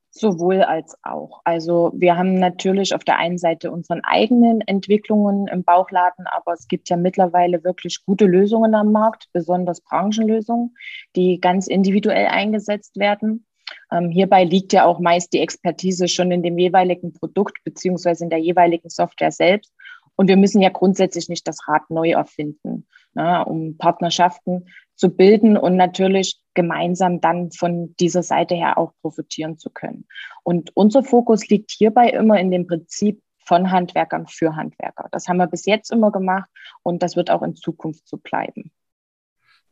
Sowohl 0.09 0.61
als 0.61 0.97
auch. 1.03 1.41
Also 1.43 1.91
wir 1.93 2.17
haben 2.17 2.39
natürlich 2.39 2.95
auf 2.95 3.03
der 3.03 3.17
einen 3.17 3.37
Seite 3.37 3.69
unseren 3.69 4.01
eigenen 4.03 4.61
Entwicklungen 4.61 5.47
im 5.47 5.63
Bauchladen, 5.63 6.25
aber 6.25 6.53
es 6.53 6.67
gibt 6.67 6.89
ja 6.89 6.95
mittlerweile 6.95 7.63
wirklich 7.63 8.03
gute 8.05 8.25
Lösungen 8.25 8.75
am 8.75 8.91
Markt, 8.91 9.27
besonders 9.33 9.81
Branchenlösungen, 9.81 10.75
die 11.15 11.39
ganz 11.41 11.67
individuell 11.67 12.27
eingesetzt 12.27 12.97
werden. 12.97 13.45
Ähm, 13.91 14.09
hierbei 14.09 14.45
liegt 14.45 14.73
ja 14.73 14.85
auch 14.85 14.99
meist 14.99 15.33
die 15.33 15.41
Expertise 15.41 16.07
schon 16.07 16.31
in 16.31 16.43
dem 16.43 16.57
jeweiligen 16.57 17.11
Produkt 17.13 17.63
beziehungsweise 17.65 18.23
in 18.23 18.29
der 18.29 18.39
jeweiligen 18.39 18.89
Software 18.89 19.31
selbst. 19.31 19.73
Und 20.15 20.29
wir 20.29 20.37
müssen 20.37 20.61
ja 20.61 20.69
grundsätzlich 20.69 21.27
nicht 21.27 21.45
das 21.45 21.67
Rad 21.67 21.89
neu 21.89 22.11
erfinden, 22.11 22.87
ne, 23.13 23.43
um 23.45 23.77
Partnerschaften 23.77 24.67
zu 24.95 25.09
bilden 25.09 25.57
und 25.57 25.75
natürlich 25.75 26.39
gemeinsam 26.53 27.21
dann 27.21 27.51
von 27.51 27.95
dieser 27.99 28.23
Seite 28.23 28.55
her 28.55 28.77
auch 28.77 28.93
profitieren 29.01 29.57
zu 29.57 29.69
können. 29.69 30.07
Und 30.43 30.71
unser 30.75 31.03
Fokus 31.03 31.47
liegt 31.47 31.71
hierbei 31.71 32.09
immer 32.09 32.39
in 32.39 32.51
dem 32.51 32.65
Prinzip 32.65 33.21
von 33.45 33.71
Handwerkern 33.71 34.27
für 34.27 34.55
Handwerker. 34.55 35.07
Das 35.11 35.27
haben 35.27 35.37
wir 35.37 35.47
bis 35.47 35.65
jetzt 35.65 35.91
immer 35.91 36.11
gemacht 36.11 36.49
und 36.81 37.03
das 37.03 37.15
wird 37.15 37.29
auch 37.29 37.43
in 37.43 37.55
Zukunft 37.55 38.07
so 38.07 38.17
bleiben. 38.17 38.71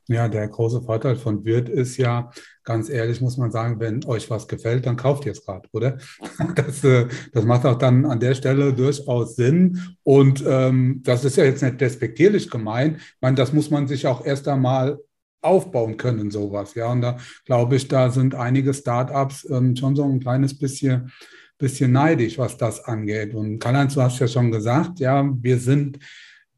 Ja, 0.10 0.28
der 0.28 0.50
große 0.50 0.82
Vorteil 0.82 1.16
von 1.16 1.46
Wirt 1.46 1.70
ist 1.70 1.96
ja, 1.96 2.30
ganz 2.66 2.90
ehrlich 2.90 3.22
muss 3.22 3.38
man 3.38 3.52
sagen, 3.52 3.80
wenn 3.80 4.04
euch 4.04 4.30
was 4.30 4.50
gefällt, 4.50 4.86
dann 4.86 4.98
kauft 4.98 5.26
ihr 5.26 5.32
es 5.32 5.46
gerade, 5.46 5.70
oder? 5.72 5.98
Das, 6.56 6.84
äh, 6.84 7.08
das 7.32 7.46
macht 7.46 7.66
auch 7.66 7.78
dann 7.78 8.06
an 8.06 8.20
der 8.20 8.36
Stelle 8.36 8.74
durchaus 8.74 9.38
Sinn. 9.38 9.96
Und 10.04 10.44
ähm, 10.46 11.02
das 11.04 11.24
ist 11.24 11.38
ja 11.38 11.46
jetzt 11.46 11.64
nicht 11.64 11.80
despektierlich 11.80 12.50
gemeint. 12.50 12.98
Ich 12.98 13.22
meine, 13.22 13.38
das 13.38 13.54
muss 13.54 13.72
man 13.72 13.88
sich 13.88 14.06
auch 14.06 14.26
erst 14.26 14.48
einmal 14.50 15.00
aufbauen 15.44 15.98
können, 15.98 16.32
sowas. 16.32 16.76
Ja, 16.76 16.92
und 16.92 17.02
da 17.02 17.18
glaube 17.46 17.76
ich, 17.76 17.88
da 17.88 18.10
sind 18.10 18.36
einige 18.36 18.74
Startups 18.74 19.48
ähm, 19.50 19.76
schon 19.76 19.96
so 19.96 20.04
ein 20.04 20.20
kleines 20.20 20.58
bisschen, 20.58 21.12
bisschen 21.58 21.92
neidisch, 21.92 22.38
was 22.38 22.58
das 22.58 22.84
angeht. 22.84 23.34
Und 23.34 23.60
Karl-Heinz, 23.60 23.94
du 23.94 24.02
hast 24.02 24.20
ja 24.20 24.28
schon 24.28 24.52
gesagt, 24.52 25.00
ja, 25.00 25.30
wir 25.42 25.58
sind 25.58 26.00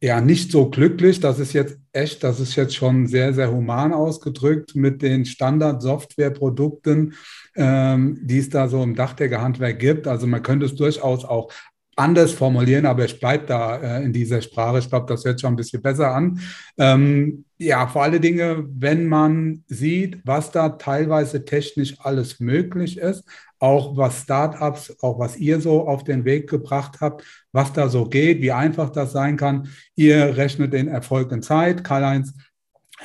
ja 0.02 0.22
nicht 0.22 0.52
so 0.52 0.70
glücklich. 0.70 1.20
Das 1.20 1.40
ist 1.40 1.54
jetzt 1.54 1.80
echt, 1.92 2.24
das 2.24 2.40
ist 2.40 2.56
jetzt 2.56 2.76
schon 2.76 3.08
sehr, 3.08 3.34
sehr 3.34 3.52
human 3.52 3.94
ausgedrückt 3.94 4.76
mit 4.76 5.02
den 5.02 5.26
Standard-Software-Produkten, 5.26 7.14
ähm, 7.56 8.20
die 8.22 8.40
es 8.40 8.50
da 8.50 8.68
so 8.68 8.84
im 8.84 8.96
Dachdeckerhandwerk 8.96 9.80
gibt. 9.80 10.08
Also 10.08 10.28
man 10.28 10.44
könnte 10.44 10.66
es 10.66 10.76
durchaus 10.76 11.26
auch 11.26 11.52
anders 11.96 12.34
formulieren, 12.34 12.86
aber 12.86 13.06
ich 13.06 13.20
bleibe 13.20 13.46
da 13.46 13.78
äh, 13.78 14.04
in 14.04 14.12
dieser 14.12 14.42
Sprache. 14.42 14.80
Ich 14.80 14.90
glaube, 14.90 15.06
das 15.08 15.24
hört 15.24 15.40
schon 15.40 15.54
ein 15.54 15.56
bisschen 15.56 15.82
besser 15.82 16.14
an. 16.14 16.40
Ähm, 16.78 17.46
ja, 17.58 17.88
vor 17.88 18.04
allen 18.04 18.22
Dingen, 18.22 18.68
wenn 18.78 19.08
man 19.08 19.64
sieht, 19.68 20.20
was 20.26 20.52
da 20.52 20.70
teilweise 20.70 21.46
technisch 21.46 21.96
alles 22.00 22.40
möglich 22.40 22.98
ist, 22.98 23.24
auch 23.60 23.96
was 23.96 24.22
Startups, 24.24 24.96
auch 25.02 25.20
was 25.20 25.38
ihr 25.38 25.62
so 25.62 25.88
auf 25.88 26.04
den 26.04 26.26
Weg 26.26 26.50
gebracht 26.50 27.00
habt, 27.00 27.24
was 27.54 27.72
da 27.72 27.88
so 27.88 28.06
geht, 28.06 28.42
wie 28.42 28.52
einfach 28.52 28.90
das 28.90 29.14
sein 29.14 29.38
kann. 29.38 29.70
Ihr 29.96 30.36
rechnet 30.36 30.74
den 30.74 30.90
Erfolg 30.90 31.32
in 31.32 31.42
Zeit. 31.42 31.84
Karl-Heinz 31.86 32.34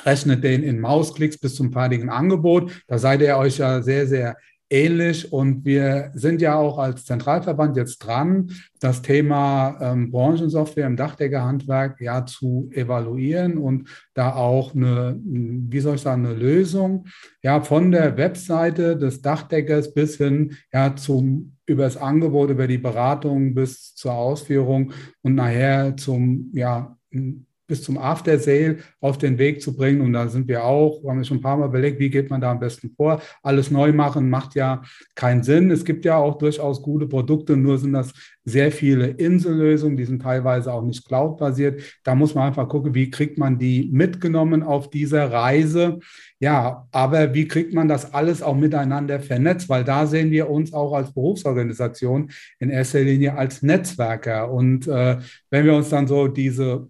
rechnet 0.05 0.43
den 0.43 0.63
in 0.63 0.81
Mausklicks 0.81 1.39
bis 1.39 1.55
zum 1.55 1.73
fertigen 1.73 2.11
Angebot. 2.11 2.73
Da 2.89 2.99
seid 2.99 3.21
ihr 3.23 3.37
euch 3.37 3.59
ja 3.59 3.83
sehr, 3.83 4.07
sehr 4.09 4.37
ähnlich. 4.71 5.33
Und 5.33 5.65
wir 5.65 6.13
sind 6.15 6.41
ja 6.41 6.57
auch 6.57 6.79
als 6.79 7.05
Zentralverband 7.05 7.77
jetzt 7.77 7.99
dran, 7.99 8.53
das 8.79 9.03
Thema 9.03 9.77
ähm, 9.81 10.11
Branchensoftware 10.11 10.87
im 10.87 10.97
Dachdeckerhandwerk 10.97 12.01
ja 12.01 12.25
zu 12.25 12.71
evaluieren 12.73 13.59
und 13.59 13.89
da 14.15 14.35
auch 14.35 14.75
eine, 14.75 15.19
wie 15.23 15.81
soll 15.81 15.97
ich 15.97 16.01
sagen, 16.01 16.25
eine 16.25 16.35
Lösung 16.35 17.07
ja 17.43 17.61
von 17.61 17.91
der 17.91 18.17
Webseite 18.17 18.97
des 18.97 19.21
Dachdeckers 19.21 19.93
bis 19.93 20.17
hin 20.17 20.57
ja 20.73 20.97
zum 20.97 21.57
über 21.67 21.85
das 21.85 21.97
Angebot, 21.97 22.51
über 22.51 22.67
die 22.67 22.79
Beratung 22.79 23.55
bis 23.55 23.95
zur 23.95 24.15
Ausführung 24.15 24.93
und 25.23 25.35
nachher 25.35 25.97
zum 25.97 26.51
ja 26.53 26.97
bis 27.71 27.83
zum 27.83 27.97
After 27.97 28.39
Sale 28.39 28.79
auf 29.01 29.17
den 29.17 29.39
Weg 29.39 29.63
zu 29.63 29.75
bringen. 29.75 30.03
Und 30.03 30.13
da 30.13 30.29
sind 30.29 30.49
wir 30.49 30.65
auch, 30.65 31.03
haben 31.09 31.19
wir 31.19 31.25
schon 31.25 31.39
ein 31.39 31.43
paar 31.43 31.57
Mal 31.57 31.69
überlegt, 31.69 31.99
wie 31.99 32.11
geht 32.11 32.29
man 32.29 32.41
da 32.41 32.51
am 32.51 32.61
besten 32.61 32.91
vor. 32.91 33.23
Alles 33.43 33.71
neu 33.71 33.93
machen 33.93 34.29
macht 34.29 34.55
ja 34.55 34.83
keinen 35.15 35.43
Sinn. 35.43 35.71
Es 35.71 35.85
gibt 35.85 36.05
ja 36.05 36.17
auch 36.17 36.37
durchaus 36.37 36.83
gute 36.83 37.07
Produkte, 37.07 37.57
nur 37.57 37.79
sind 37.79 37.95
das 37.95 38.13
sehr 38.45 38.73
viele 38.73 39.07
Insellösungen, 39.07 39.97
die 39.97 40.05
sind 40.05 40.23
teilweise 40.23 40.73
auch 40.73 40.83
nicht 40.83 41.07
cloud-basiert. 41.07 41.83
Da 42.05 42.15
muss 42.15 42.35
man 42.35 42.49
einfach 42.49 42.69
gucken, 42.69 42.95
wie 42.95 43.11
kriegt 43.11 43.39
man 43.39 43.59
die 43.59 43.89
mitgenommen 43.93 44.63
auf 44.63 44.91
dieser 44.91 45.31
Reise. 45.31 46.01
Ja, 46.39 46.87
aber 46.91 47.35
wie 47.35 47.47
kriegt 47.47 47.75
man 47.75 47.87
das 47.87 48.13
alles 48.13 48.43
auch 48.43 48.57
miteinander 48.57 49.21
vernetzt? 49.21 49.69
Weil 49.69 49.85
da 49.85 50.07
sehen 50.07 50.31
wir 50.31 50.51
uns 50.51 50.73
auch 50.73 50.93
als 50.95 51.13
Berufsorganisation 51.13 52.31
in 52.59 52.71
erster 52.71 53.01
Linie 53.01 53.37
als 53.37 53.63
Netzwerker. 53.63 54.51
Und 54.51 54.89
äh, 54.89 55.19
wenn 55.51 55.65
wir 55.65 55.75
uns 55.75 55.91
dann 55.91 56.07
so 56.07 56.27
diese 56.29 56.89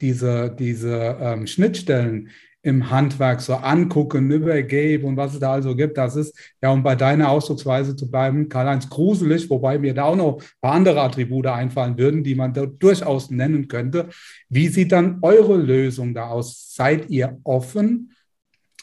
diese, 0.00 0.50
diese 0.50 1.16
ähm, 1.20 1.46
Schnittstellen 1.46 2.30
im 2.66 2.90
Handwerk 2.90 3.40
so 3.40 3.54
angucken, 3.54 4.28
über 4.28 4.60
Gabe 4.62 5.06
und 5.06 5.16
was 5.16 5.34
es 5.34 5.38
da 5.38 5.52
also 5.52 5.76
gibt, 5.76 5.96
das 5.96 6.16
ist, 6.16 6.36
ja, 6.60 6.70
um 6.72 6.82
bei 6.82 6.96
deiner 6.96 7.30
Ausdrucksweise 7.30 7.94
zu 7.94 8.10
bleiben, 8.10 8.48
Karl-Heinz 8.48 8.90
gruselig, 8.90 9.48
wobei 9.48 9.78
mir 9.78 9.94
da 9.94 10.02
auch 10.02 10.16
noch 10.16 10.40
ein 10.40 10.46
paar 10.60 10.72
andere 10.72 11.00
Attribute 11.00 11.46
einfallen 11.46 11.96
würden, 11.96 12.24
die 12.24 12.34
man 12.34 12.52
da 12.52 12.66
durchaus 12.66 13.30
nennen 13.30 13.68
könnte. 13.68 14.08
Wie 14.48 14.66
sieht 14.66 14.90
dann 14.90 15.18
eure 15.22 15.56
Lösung 15.56 16.12
da 16.12 16.26
aus? 16.26 16.74
Seid 16.74 17.08
ihr 17.08 17.38
offen 17.44 18.12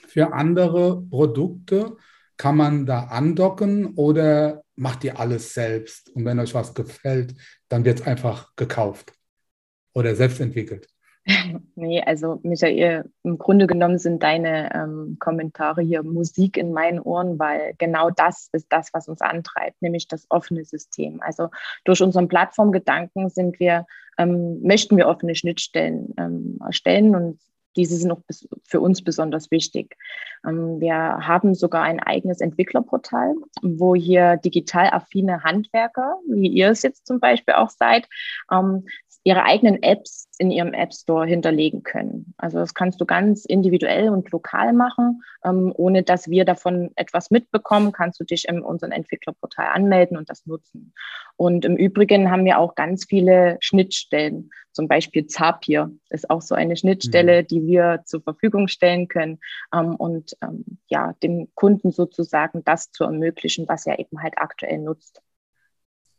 für 0.07 0.31
andere 0.31 1.01
Produkte? 1.01 1.97
Kann 2.37 2.55
man 2.55 2.85
da 2.85 3.03
andocken 3.03 3.95
oder 3.95 4.63
macht 4.77 5.03
ihr 5.03 5.19
alles 5.19 5.53
selbst? 5.53 6.09
Und 6.15 6.23
wenn 6.23 6.39
euch 6.39 6.53
was 6.53 6.73
gefällt, 6.73 7.35
dann 7.67 7.83
wird 7.83 7.99
es 7.99 8.07
einfach 8.07 8.55
gekauft 8.55 9.11
oder 9.93 10.15
selbst 10.15 10.39
entwickelt? 10.39 10.92
Nee, 11.75 12.01
also 12.01 12.39
Michael, 12.43 13.09
im 13.23 13.37
Grunde 13.37 13.67
genommen 13.67 13.97
sind 13.97 14.21
deine 14.23 14.73
ähm, 14.73 15.17
Kommentare 15.19 15.81
hier 15.81 16.03
Musik 16.03 16.57
in 16.57 16.71
meinen 16.71 16.99
Ohren, 16.99 17.39
weil 17.39 17.73
genau 17.77 18.09
das 18.09 18.49
ist 18.51 18.67
das, 18.69 18.93
was 18.93 19.07
uns 19.07 19.21
antreibt, 19.21 19.81
nämlich 19.81 20.07
das 20.07 20.25
offene 20.29 20.65
System. 20.65 21.21
Also 21.21 21.49
durch 21.85 22.01
unseren 22.01 22.27
Plattformgedanken 22.27 23.29
sind 23.29 23.59
wir, 23.59 23.85
ähm, 24.17 24.61
möchten 24.61 24.97
wir 24.97 25.07
offene 25.07 25.35
Schnittstellen 25.35 26.13
ähm, 26.17 26.59
erstellen 26.63 27.15
und 27.15 27.39
diese 27.75 27.95
sind 27.95 28.11
auch 28.11 28.21
für 28.63 28.79
uns 28.79 29.03
besonders 29.03 29.49
wichtig. 29.49 29.95
Ähm, 30.45 30.79
wir 30.79 30.95
haben 30.95 31.55
sogar 31.55 31.83
ein 31.83 31.99
eigenes 31.99 32.41
Entwicklerportal, 32.41 33.33
wo 33.61 33.95
hier 33.95 34.37
digital 34.37 34.89
affine 34.91 35.43
Handwerker, 35.43 36.19
wie 36.27 36.47
ihr 36.47 36.69
es 36.69 36.83
jetzt 36.83 37.07
zum 37.07 37.19
Beispiel 37.19 37.55
auch 37.55 37.69
seid, 37.69 38.07
ähm, 38.51 38.85
ihre 39.23 39.43
eigenen 39.43 39.81
Apps 39.81 40.27
in 40.39 40.49
ihrem 40.51 40.73
App 40.73 40.93
Store 40.93 41.27
hinterlegen 41.27 41.83
können. 41.83 42.33
Also 42.37 42.57
das 42.57 42.73
kannst 42.73 42.99
du 42.99 43.05
ganz 43.05 43.45
individuell 43.45 44.09
und 44.09 44.31
lokal 44.31 44.73
machen. 44.73 45.21
Ähm, 45.45 45.71
ohne 45.75 46.03
dass 46.03 46.29
wir 46.29 46.45
davon 46.45 46.91
etwas 46.95 47.29
mitbekommen, 47.29 47.91
kannst 47.91 48.19
du 48.19 48.23
dich 48.23 48.47
in 48.47 48.61
unserem 48.61 48.91
Entwicklerportal 48.91 49.67
anmelden 49.73 50.17
und 50.17 50.29
das 50.29 50.45
nutzen. 50.45 50.93
Und 51.35 51.65
im 51.65 51.75
Übrigen 51.75 52.31
haben 52.31 52.45
wir 52.45 52.59
auch 52.59 52.75
ganz 52.75 53.05
viele 53.05 53.57
Schnittstellen. 53.59 54.49
Zum 54.71 54.87
Beispiel 54.87 55.27
Zapier 55.27 55.91
ist 56.09 56.29
auch 56.29 56.41
so 56.41 56.55
eine 56.55 56.75
Schnittstelle, 56.75 57.43
mhm. 57.43 57.47
die 57.47 57.67
wir 57.67 58.01
zur 58.05 58.21
Verfügung 58.21 58.67
stellen 58.67 59.07
können 59.07 59.39
ähm, 59.73 59.95
und 59.95 60.35
ähm, 60.41 60.65
ja, 60.87 61.13
dem 61.21 61.49
Kunden 61.53 61.91
sozusagen 61.91 62.63
das 62.63 62.91
zu 62.91 63.03
ermöglichen, 63.03 63.67
was 63.67 63.85
er 63.85 63.99
eben 63.99 64.21
halt 64.21 64.33
aktuell 64.37 64.79
nutzt. 64.79 65.21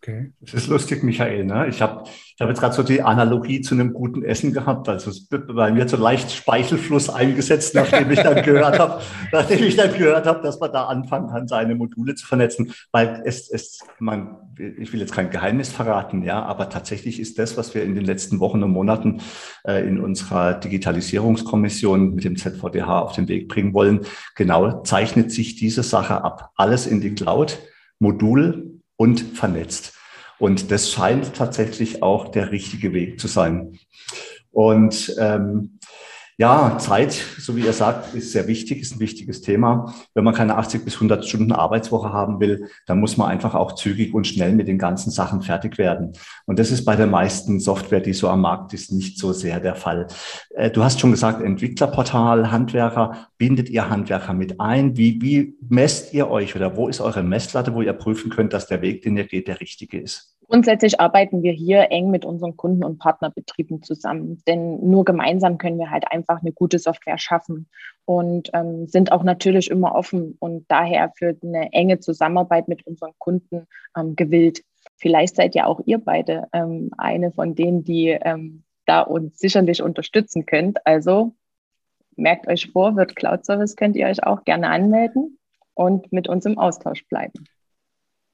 Okay. 0.06 0.32
Das 0.42 0.52
ist 0.52 0.66
lustig, 0.66 1.02
Michael. 1.02 1.46
Ne? 1.46 1.66
Ich 1.68 1.80
habe 1.80 2.04
ich 2.04 2.36
hab 2.38 2.50
jetzt 2.50 2.60
gerade 2.60 2.74
so 2.74 2.82
die 2.82 3.00
Analogie 3.00 3.62
zu 3.62 3.74
einem 3.74 3.94
guten 3.94 4.22
Essen 4.22 4.52
gehabt. 4.52 4.86
Also 4.86 5.10
bei 5.30 5.72
mir 5.72 5.88
so 5.88 5.96
leicht 5.96 6.30
Speichelfluss 6.30 7.08
eingesetzt, 7.08 7.74
nachdem 7.74 8.10
ich 8.10 8.20
dann 8.20 8.42
gehört 8.42 8.78
habe, 8.78 9.00
nachdem 9.32 9.64
ich 9.64 9.76
dann 9.76 9.94
gehört 9.94 10.26
habe, 10.26 10.42
dass 10.42 10.60
man 10.60 10.70
da 10.72 10.88
anfangen 10.88 11.28
kann, 11.28 11.48
seine 11.48 11.74
Module 11.74 12.14
zu 12.16 12.26
vernetzen. 12.26 12.74
Weil 12.92 13.22
es, 13.24 13.48
es 13.50 13.78
man, 13.98 14.36
ich 14.58 14.92
will 14.92 15.00
jetzt 15.00 15.14
kein 15.14 15.30
Geheimnis 15.30 15.72
verraten, 15.72 16.22
ja, 16.22 16.42
aber 16.42 16.68
tatsächlich 16.68 17.18
ist 17.18 17.38
das, 17.38 17.56
was 17.56 17.74
wir 17.74 17.82
in 17.82 17.94
den 17.94 18.04
letzten 18.04 18.40
Wochen 18.40 18.62
und 18.62 18.72
Monaten 18.72 19.22
äh, 19.66 19.88
in 19.88 19.98
unserer 19.98 20.52
Digitalisierungskommission 20.52 22.14
mit 22.14 22.24
dem 22.24 22.36
ZVDH 22.36 23.00
auf 23.00 23.12
den 23.12 23.28
Weg 23.28 23.48
bringen 23.48 23.72
wollen, 23.72 24.00
genau 24.34 24.82
zeichnet 24.82 25.32
sich 25.32 25.56
diese 25.56 25.82
Sache 25.82 26.22
ab. 26.22 26.50
Alles 26.56 26.86
in 26.86 27.00
die 27.00 27.14
Cloud, 27.14 27.58
Modul 28.00 28.73
und 28.96 29.20
vernetzt. 29.20 29.94
Und 30.38 30.70
das 30.70 30.90
scheint 30.90 31.34
tatsächlich 31.34 32.02
auch 32.02 32.28
der 32.28 32.50
richtige 32.50 32.92
Weg 32.92 33.20
zu 33.20 33.28
sein. 33.28 33.78
Und 34.50 35.14
ähm, 35.18 35.73
ja, 36.36 36.78
Zeit, 36.78 37.12
so 37.12 37.54
wie 37.56 37.60
ihr 37.60 37.72
sagt, 37.72 38.12
ist 38.14 38.32
sehr 38.32 38.48
wichtig, 38.48 38.80
ist 38.80 38.96
ein 38.96 39.00
wichtiges 39.00 39.40
Thema. 39.40 39.94
Wenn 40.14 40.24
man 40.24 40.34
keine 40.34 40.56
80 40.56 40.84
bis 40.84 40.94
100 40.94 41.24
Stunden 41.24 41.52
Arbeitswoche 41.52 42.12
haben 42.12 42.40
will, 42.40 42.68
dann 42.86 42.98
muss 42.98 43.16
man 43.16 43.28
einfach 43.28 43.54
auch 43.54 43.76
zügig 43.76 44.12
und 44.14 44.26
schnell 44.26 44.52
mit 44.52 44.66
den 44.66 44.78
ganzen 44.78 45.12
Sachen 45.12 45.42
fertig 45.42 45.78
werden. 45.78 46.12
Und 46.46 46.58
das 46.58 46.72
ist 46.72 46.84
bei 46.84 46.96
der 46.96 47.06
meisten 47.06 47.60
Software, 47.60 48.00
die 48.00 48.12
so 48.12 48.28
am 48.28 48.40
Markt 48.40 48.74
ist, 48.74 48.90
nicht 48.90 49.16
so 49.16 49.32
sehr 49.32 49.60
der 49.60 49.76
Fall. 49.76 50.08
Äh, 50.50 50.70
du 50.70 50.82
hast 50.82 50.98
schon 50.98 51.12
gesagt, 51.12 51.40
Entwicklerportal, 51.40 52.50
Handwerker, 52.50 53.28
bindet 53.38 53.68
ihr 53.68 53.88
Handwerker 53.88 54.34
mit 54.34 54.60
ein? 54.60 54.96
Wie, 54.96 55.22
wie 55.22 55.56
messt 55.68 56.12
ihr 56.14 56.28
euch 56.28 56.56
oder 56.56 56.76
wo 56.76 56.88
ist 56.88 57.00
eure 57.00 57.22
Messlatte, 57.22 57.74
wo 57.74 57.82
ihr 57.82 57.92
prüfen 57.92 58.30
könnt, 58.30 58.52
dass 58.52 58.66
der 58.66 58.82
Weg, 58.82 59.02
den 59.02 59.16
ihr 59.16 59.26
geht, 59.26 59.46
der 59.46 59.60
richtige 59.60 60.00
ist? 60.00 60.33
Grundsätzlich 60.54 61.00
arbeiten 61.00 61.42
wir 61.42 61.50
hier 61.50 61.90
eng 61.90 62.12
mit 62.12 62.24
unseren 62.24 62.56
Kunden 62.56 62.84
und 62.84 63.00
Partnerbetrieben 63.00 63.82
zusammen, 63.82 64.40
denn 64.46 64.88
nur 64.88 65.04
gemeinsam 65.04 65.58
können 65.58 65.80
wir 65.80 65.90
halt 65.90 66.04
einfach 66.12 66.42
eine 66.42 66.52
gute 66.52 66.78
Software 66.78 67.18
schaffen 67.18 67.68
und 68.04 68.50
ähm, 68.54 68.86
sind 68.86 69.10
auch 69.10 69.24
natürlich 69.24 69.68
immer 69.68 69.96
offen 69.96 70.36
und 70.38 70.64
daher 70.68 71.10
für 71.18 71.36
eine 71.42 71.72
enge 71.72 71.98
Zusammenarbeit 71.98 72.68
mit 72.68 72.86
unseren 72.86 73.14
Kunden 73.18 73.66
ähm, 73.98 74.14
gewillt. 74.14 74.62
Vielleicht 74.96 75.34
seid 75.34 75.56
ja 75.56 75.66
auch 75.66 75.80
ihr 75.86 75.98
beide 75.98 76.46
ähm, 76.52 76.90
eine 76.98 77.32
von 77.32 77.56
denen, 77.56 77.82
die 77.82 78.10
ähm, 78.10 78.62
da 78.86 79.00
uns 79.00 79.40
sicherlich 79.40 79.82
unterstützen 79.82 80.46
könnt. 80.46 80.86
Also 80.86 81.34
merkt 82.14 82.46
euch 82.46 82.70
vor, 82.70 82.94
wird 82.94 83.16
Cloud 83.16 83.44
Service, 83.44 83.74
könnt 83.74 83.96
ihr 83.96 84.06
euch 84.06 84.22
auch 84.22 84.44
gerne 84.44 84.68
anmelden 84.68 85.36
und 85.74 86.12
mit 86.12 86.28
uns 86.28 86.46
im 86.46 86.58
Austausch 86.58 87.04
bleiben. 87.08 87.44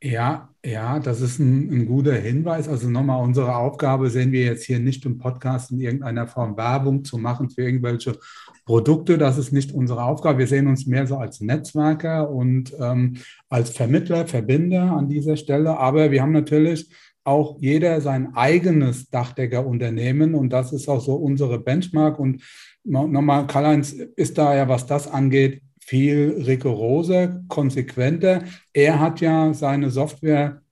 Ja, 0.02 0.48
Ja, 0.64 0.98
das 0.98 1.20
ist 1.22 1.38
ein, 1.38 1.70
ein, 1.70 1.86
guter 1.86 2.14
Hinweis. 2.14 2.68
Also 2.68 2.88
nochmal, 2.90 3.22
unsere 3.22 3.56
Aufgabe 3.56 4.10
sehen 4.10 4.32
wir 4.32 4.44
jetzt 4.44 4.64
hier 4.64 4.78
nicht 4.78 5.04
im 5.06 5.18
Podcast 5.18 5.70
in 5.70 5.80
irgendeiner 5.80 6.26
Form 6.26 6.56
Werbung 6.56 7.04
zu 7.04 7.16
machen 7.16 7.48
für 7.48 7.62
irgendwelche 7.62 8.18
Produkte. 8.66 9.16
Das 9.18 9.38
ist 9.38 9.52
nicht 9.52 9.72
unsere 9.72 10.04
Aufgabe. 10.04 10.38
Wir 10.38 10.46
sehen 10.46 10.66
uns 10.66 10.86
mehr 10.86 11.06
so 11.06 11.16
als 11.16 11.40
Netzwerker 11.40 12.30
und 12.30 12.74
ähm, 12.78 13.16
als 13.48 13.70
Vermittler, 13.70 14.26
Verbinder 14.26 14.92
an 14.92 15.08
dieser 15.08 15.36
Stelle. 15.36 15.78
Aber 15.78 16.10
wir 16.10 16.20
haben 16.22 16.32
natürlich 16.32 16.90
auch 17.24 17.58
jeder 17.60 18.00
sein 18.00 18.34
eigenes 18.34 19.08
Dachdeckerunternehmen 19.10 20.34
und 20.34 20.50
das 20.50 20.72
ist 20.72 20.88
auch 20.88 21.00
so 21.00 21.14
unsere 21.14 21.58
Benchmark. 21.58 22.18
Und 22.18 22.42
nochmal, 22.84 23.46
Karl-Heinz 23.46 23.92
ist 23.92 24.36
da 24.36 24.54
ja, 24.54 24.68
was 24.68 24.86
das 24.86 25.08
angeht, 25.08 25.62
viel 25.80 26.42
rigoroser, 26.46 27.42
konsequenter. 27.48 28.44
Er 28.72 29.00
hat 29.00 29.20
ja 29.20 29.52
seine 29.54 29.90
Software 29.90 30.62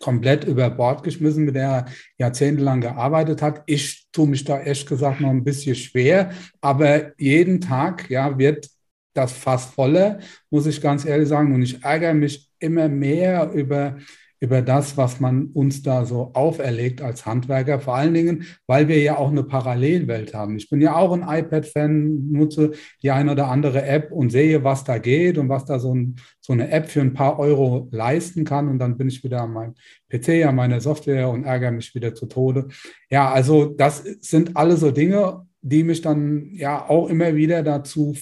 komplett 0.00 0.44
über 0.44 0.68
Bord 0.70 1.02
geschmissen, 1.02 1.44
mit 1.44 1.54
der 1.54 1.68
er 1.68 1.84
jahrzehntelang 2.18 2.80
gearbeitet 2.80 3.42
hat. 3.42 3.62
Ich 3.66 4.08
tue 4.12 4.26
mich 4.26 4.44
da 4.44 4.58
ehrlich 4.58 4.86
gesagt 4.86 5.20
noch 5.20 5.30
ein 5.30 5.44
bisschen 5.44 5.74
schwer, 5.74 6.30
aber 6.60 7.12
jeden 7.20 7.60
Tag 7.60 8.10
ja, 8.10 8.36
wird 8.38 8.68
das 9.14 9.32
fast 9.32 9.74
voller, 9.74 10.18
muss 10.50 10.66
ich 10.66 10.80
ganz 10.80 11.04
ehrlich 11.04 11.28
sagen. 11.28 11.54
Und 11.54 11.62
ich 11.62 11.82
ärgere 11.82 12.14
mich 12.14 12.50
immer 12.58 12.88
mehr 12.88 13.50
über 13.52 13.96
über 14.40 14.62
das, 14.62 14.96
was 14.96 15.20
man 15.20 15.46
uns 15.46 15.82
da 15.82 16.04
so 16.04 16.32
auferlegt 16.34 17.00
als 17.00 17.24
Handwerker. 17.24 17.80
Vor 17.80 17.94
allen 17.94 18.14
Dingen, 18.14 18.44
weil 18.66 18.88
wir 18.88 19.00
ja 19.00 19.16
auch 19.16 19.30
eine 19.30 19.42
Parallelwelt 19.42 20.34
haben. 20.34 20.56
Ich 20.56 20.68
bin 20.68 20.80
ja 20.80 20.94
auch 20.94 21.12
ein 21.12 21.22
iPad-Fan, 21.26 22.30
nutze 22.30 22.72
die 23.02 23.10
eine 23.10 23.32
oder 23.32 23.48
andere 23.48 23.82
App 23.82 24.12
und 24.12 24.30
sehe, 24.30 24.62
was 24.62 24.84
da 24.84 24.98
geht 24.98 25.38
und 25.38 25.48
was 25.48 25.64
da 25.64 25.78
so, 25.78 25.94
ein, 25.94 26.16
so 26.40 26.52
eine 26.52 26.70
App 26.70 26.88
für 26.88 27.00
ein 27.00 27.14
paar 27.14 27.38
Euro 27.38 27.88
leisten 27.90 28.44
kann. 28.44 28.68
Und 28.68 28.78
dann 28.78 28.98
bin 28.98 29.08
ich 29.08 29.24
wieder 29.24 29.42
an 29.42 29.52
meinem 29.52 29.74
PC, 30.10 30.46
an 30.46 30.56
meiner 30.56 30.80
Software 30.80 31.30
und 31.30 31.44
ärgere 31.44 31.70
mich 31.70 31.94
wieder 31.94 32.14
zu 32.14 32.26
Tode. 32.26 32.68
Ja, 33.10 33.30
also 33.30 33.66
das 33.66 34.04
sind 34.20 34.56
alle 34.56 34.76
so 34.76 34.90
Dinge, 34.90 35.46
die 35.62 35.82
mich 35.82 36.02
dann 36.02 36.50
ja 36.52 36.88
auch 36.88 37.08
immer 37.08 37.34
wieder 37.34 37.62
dazu, 37.62 38.14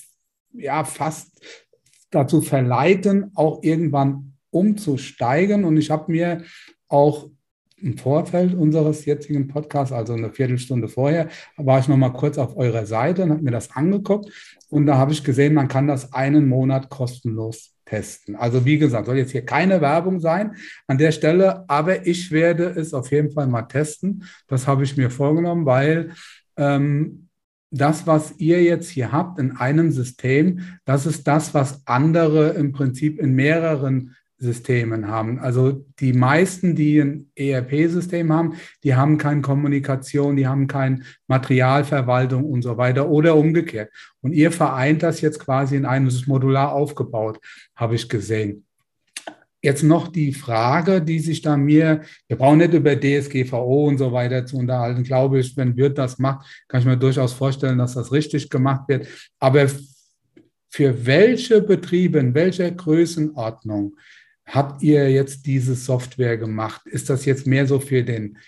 ja, 0.53 0.85
fast 0.85 1.45
dazu 2.11 2.41
verleiten, 2.41 3.33
auch 3.35 3.63
irgendwann 3.63 4.34
umzusteigen. 4.55 5.65
Und 5.65 5.77
ich 5.77 5.91
habe 5.91 6.11
mir 6.11 6.43
auch 6.89 7.29
im 7.77 7.99
Vorfeld 7.99 8.55
unseres 8.55 9.05
jetzigen 9.05 9.49
Podcasts, 9.49 9.93
also 9.93 10.15
eine 10.15 10.31
Viertelstunde 10.31 10.89
vorher, 10.89 11.29
war 11.57 11.81
ich 11.81 11.89
noch 11.89 11.97
mal 11.97 12.13
kurz 12.13 12.39
auf 12.39 12.57
eurer 12.57 12.87
Seite 12.87 13.25
und 13.25 13.31
habe 13.31 13.43
mir 13.43 13.51
das 13.51 13.73
angeguckt. 13.73 14.31
Und 14.71 14.87
da 14.87 14.97
habe 14.97 15.13
ich 15.13 15.23
gesehen, 15.23 15.55
man 15.55 15.69
kann 15.69 15.87
das 15.87 16.13
einen 16.13 16.49
Monat 16.49 16.89
kostenlos 16.89 17.75
testen. 17.85 18.37
Also 18.37 18.65
wie 18.65 18.79
gesagt, 18.79 19.07
soll 19.07 19.19
jetzt 19.19 19.33
hier 19.33 19.45
keine 19.45 19.81
Werbung 19.81 20.21
sein 20.21 20.57
an 20.87 20.99
der 20.99 21.13
Stelle, 21.13 21.69
aber 21.69 22.07
ich 22.07 22.31
werde 22.31 22.65
es 22.65 22.95
auf 22.95 23.11
jeden 23.11 23.31
Fall 23.33 23.47
mal 23.47 23.63
testen. 23.63 24.25
Das 24.49 24.67
habe 24.67 24.85
ich 24.85 24.97
mir 24.97 25.11
vorgenommen, 25.11 25.67
weil 25.67 26.13
ähm, 26.57 27.29
das, 27.71 28.07
was 28.07 28.35
ihr 28.39 28.63
jetzt 28.63 28.89
hier 28.89 29.13
habt 29.13 29.39
in 29.39 29.57
einem 29.57 29.91
System, 29.91 30.61
das 30.85 31.07
ist 31.07 31.27
das, 31.27 31.55
was 31.55 31.87
andere 31.87 32.51
im 32.51 32.73
Prinzip 32.73 33.19
in 33.19 33.35
mehreren 33.35 34.15
Systemen 34.45 35.09
haben. 35.09 35.39
Also 35.41 35.85
die 35.99 36.13
meisten, 36.13 36.77
die 36.77 37.01
ein 37.01 37.31
ERP-System 37.35 38.33
haben, 38.33 38.55
die 38.85 38.95
haben 38.95 39.19
keine 39.19 39.41
Kommunikation, 39.41 40.37
die 40.37 40.47
haben 40.47 40.67
keine 40.67 41.01
Materialverwaltung 41.27 42.45
und 42.45 42.63
so 42.63 42.77
weiter 42.77 43.09
oder 43.09 43.37
umgekehrt. 43.37 43.91
Und 44.21 44.33
ihr 44.33 44.53
vereint 44.53 45.03
das 45.03 45.21
jetzt 45.21 45.41
quasi 45.41 45.77
in 45.77 45.87
einem 45.87 46.11
Modular 46.27 46.73
aufgebaut, 46.73 47.41
habe 47.75 47.97
ich 47.97 48.09
gesehen. 48.09 48.65
Jetzt 49.63 49.83
noch 49.83 50.09
die 50.09 50.35
Frage, 50.35 51.01
die 51.01 51.21
sich 51.21 51.41
da 51.41 51.57
mir, 51.57 52.03
wir 52.29 52.37
brauchen 52.37 52.59
nicht 52.59 52.75
über 52.75 53.01
DSGVO 53.01 53.89
und 53.89 53.97
so 53.97 54.13
weiter 54.13 54.45
zu 54.45 54.59
unterhalten. 54.59 55.05
Glaube 55.05 55.39
ich, 55.41 55.57
wenn 55.57 55.75
Wirt 55.77 55.97
das 55.97 56.19
macht, 56.19 56.47
kann 56.69 56.81
ich 56.81 56.87
mir 56.87 56.99
durchaus 56.99 57.33
vorstellen, 57.33 57.79
dass 57.79 57.95
das 57.95 58.13
richtig 58.13 58.51
gemacht 58.51 58.83
wird. 58.89 59.09
Aber 59.39 59.67
für 60.75 61.07
welche 61.07 61.63
Betriebe, 61.63 62.19
in 62.19 62.35
welcher 62.35 62.69
Größenordnung 62.71 63.97
habt 64.47 64.83
ihr 64.83 65.11
jetzt 65.11 65.47
diese 65.47 65.75
Software 65.75 66.37
gemacht? 66.37 66.87
Ist 66.87 67.11
das 67.11 67.25
jetzt 67.25 67.47
mehr 67.47 67.67
so 67.67 67.81
für 67.81 68.03
den 68.03 68.39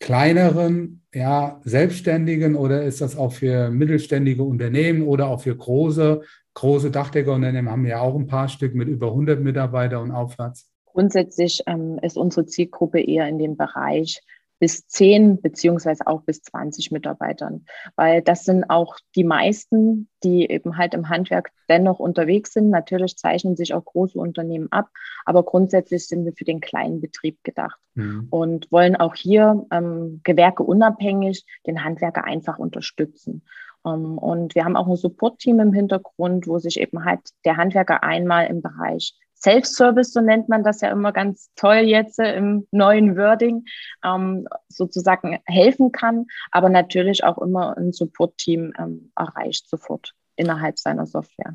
kleineren, 0.00 1.02
ja, 1.12 1.60
Selbstständigen 1.64 2.54
oder 2.54 2.84
ist 2.84 3.00
das 3.00 3.16
auch 3.16 3.32
für 3.32 3.70
mittelständige 3.70 4.44
Unternehmen 4.44 5.02
oder 5.02 5.26
auch 5.26 5.40
für 5.40 5.56
große, 5.56 6.22
große 6.54 6.90
Dachdeckerunternehmen? 6.90 7.70
Haben 7.70 7.84
wir 7.84 7.90
ja 7.90 8.00
auch 8.00 8.14
ein 8.14 8.26
paar 8.26 8.48
Stück 8.48 8.74
mit 8.74 8.88
über 8.88 9.08
100 9.08 9.40
Mitarbeitern 9.40 10.02
und 10.04 10.10
aufwärts. 10.12 10.70
Grundsätzlich 10.86 11.62
ähm, 11.66 11.98
ist 12.02 12.16
unsere 12.16 12.46
Zielgruppe 12.46 13.00
eher 13.00 13.28
in 13.28 13.38
dem 13.38 13.56
Bereich 13.56 14.20
bis 14.58 14.86
zehn 14.86 15.40
beziehungsweise 15.40 16.06
auch 16.06 16.22
bis 16.22 16.42
20 16.42 16.90
Mitarbeitern, 16.90 17.64
weil 17.96 18.22
das 18.22 18.44
sind 18.44 18.68
auch 18.68 18.96
die 19.14 19.24
meisten, 19.24 20.08
die 20.24 20.50
eben 20.50 20.76
halt 20.76 20.94
im 20.94 21.08
Handwerk 21.08 21.50
dennoch 21.68 21.98
unterwegs 21.98 22.52
sind. 22.52 22.70
Natürlich 22.70 23.16
zeichnen 23.16 23.56
sich 23.56 23.74
auch 23.74 23.84
große 23.84 24.18
Unternehmen 24.18 24.68
ab, 24.70 24.88
aber 25.24 25.44
grundsätzlich 25.44 26.06
sind 26.06 26.24
wir 26.24 26.32
für 26.32 26.44
den 26.44 26.60
kleinen 26.60 27.00
Betrieb 27.00 27.42
gedacht 27.44 27.78
mhm. 27.94 28.26
und 28.30 28.70
wollen 28.72 28.96
auch 28.96 29.14
hier 29.14 29.66
ähm, 29.70 30.20
Gewerke 30.24 30.62
unabhängig 30.62 31.44
den 31.66 31.84
Handwerker 31.84 32.24
einfach 32.24 32.58
unterstützen. 32.58 33.42
Um, 33.82 33.92
ähm, 33.94 34.18
und 34.18 34.54
wir 34.54 34.64
haben 34.64 34.76
auch 34.76 34.88
ein 34.88 34.96
Support-Team 34.96 35.60
im 35.60 35.72
Hintergrund, 35.72 36.48
wo 36.48 36.58
sich 36.58 36.80
eben 36.80 37.04
halt 37.04 37.20
der 37.44 37.56
Handwerker 37.56 38.02
einmal 38.02 38.46
im 38.46 38.60
Bereich 38.60 39.14
Self-Service, 39.42 40.12
so 40.12 40.20
nennt 40.20 40.48
man 40.48 40.64
das 40.64 40.80
ja 40.80 40.90
immer 40.90 41.12
ganz 41.12 41.50
toll 41.56 41.78
jetzt 41.78 42.18
äh, 42.18 42.36
im 42.36 42.66
neuen 42.70 43.16
Wording, 43.16 43.64
ähm, 44.04 44.48
sozusagen 44.68 45.38
helfen 45.46 45.92
kann, 45.92 46.26
aber 46.50 46.68
natürlich 46.68 47.24
auch 47.24 47.38
immer 47.38 47.76
ein 47.76 47.92
Support-Team 47.92 48.72
ähm, 48.78 49.12
erreicht 49.16 49.68
sofort 49.68 50.14
innerhalb 50.36 50.78
seiner 50.78 51.06
Software. 51.06 51.54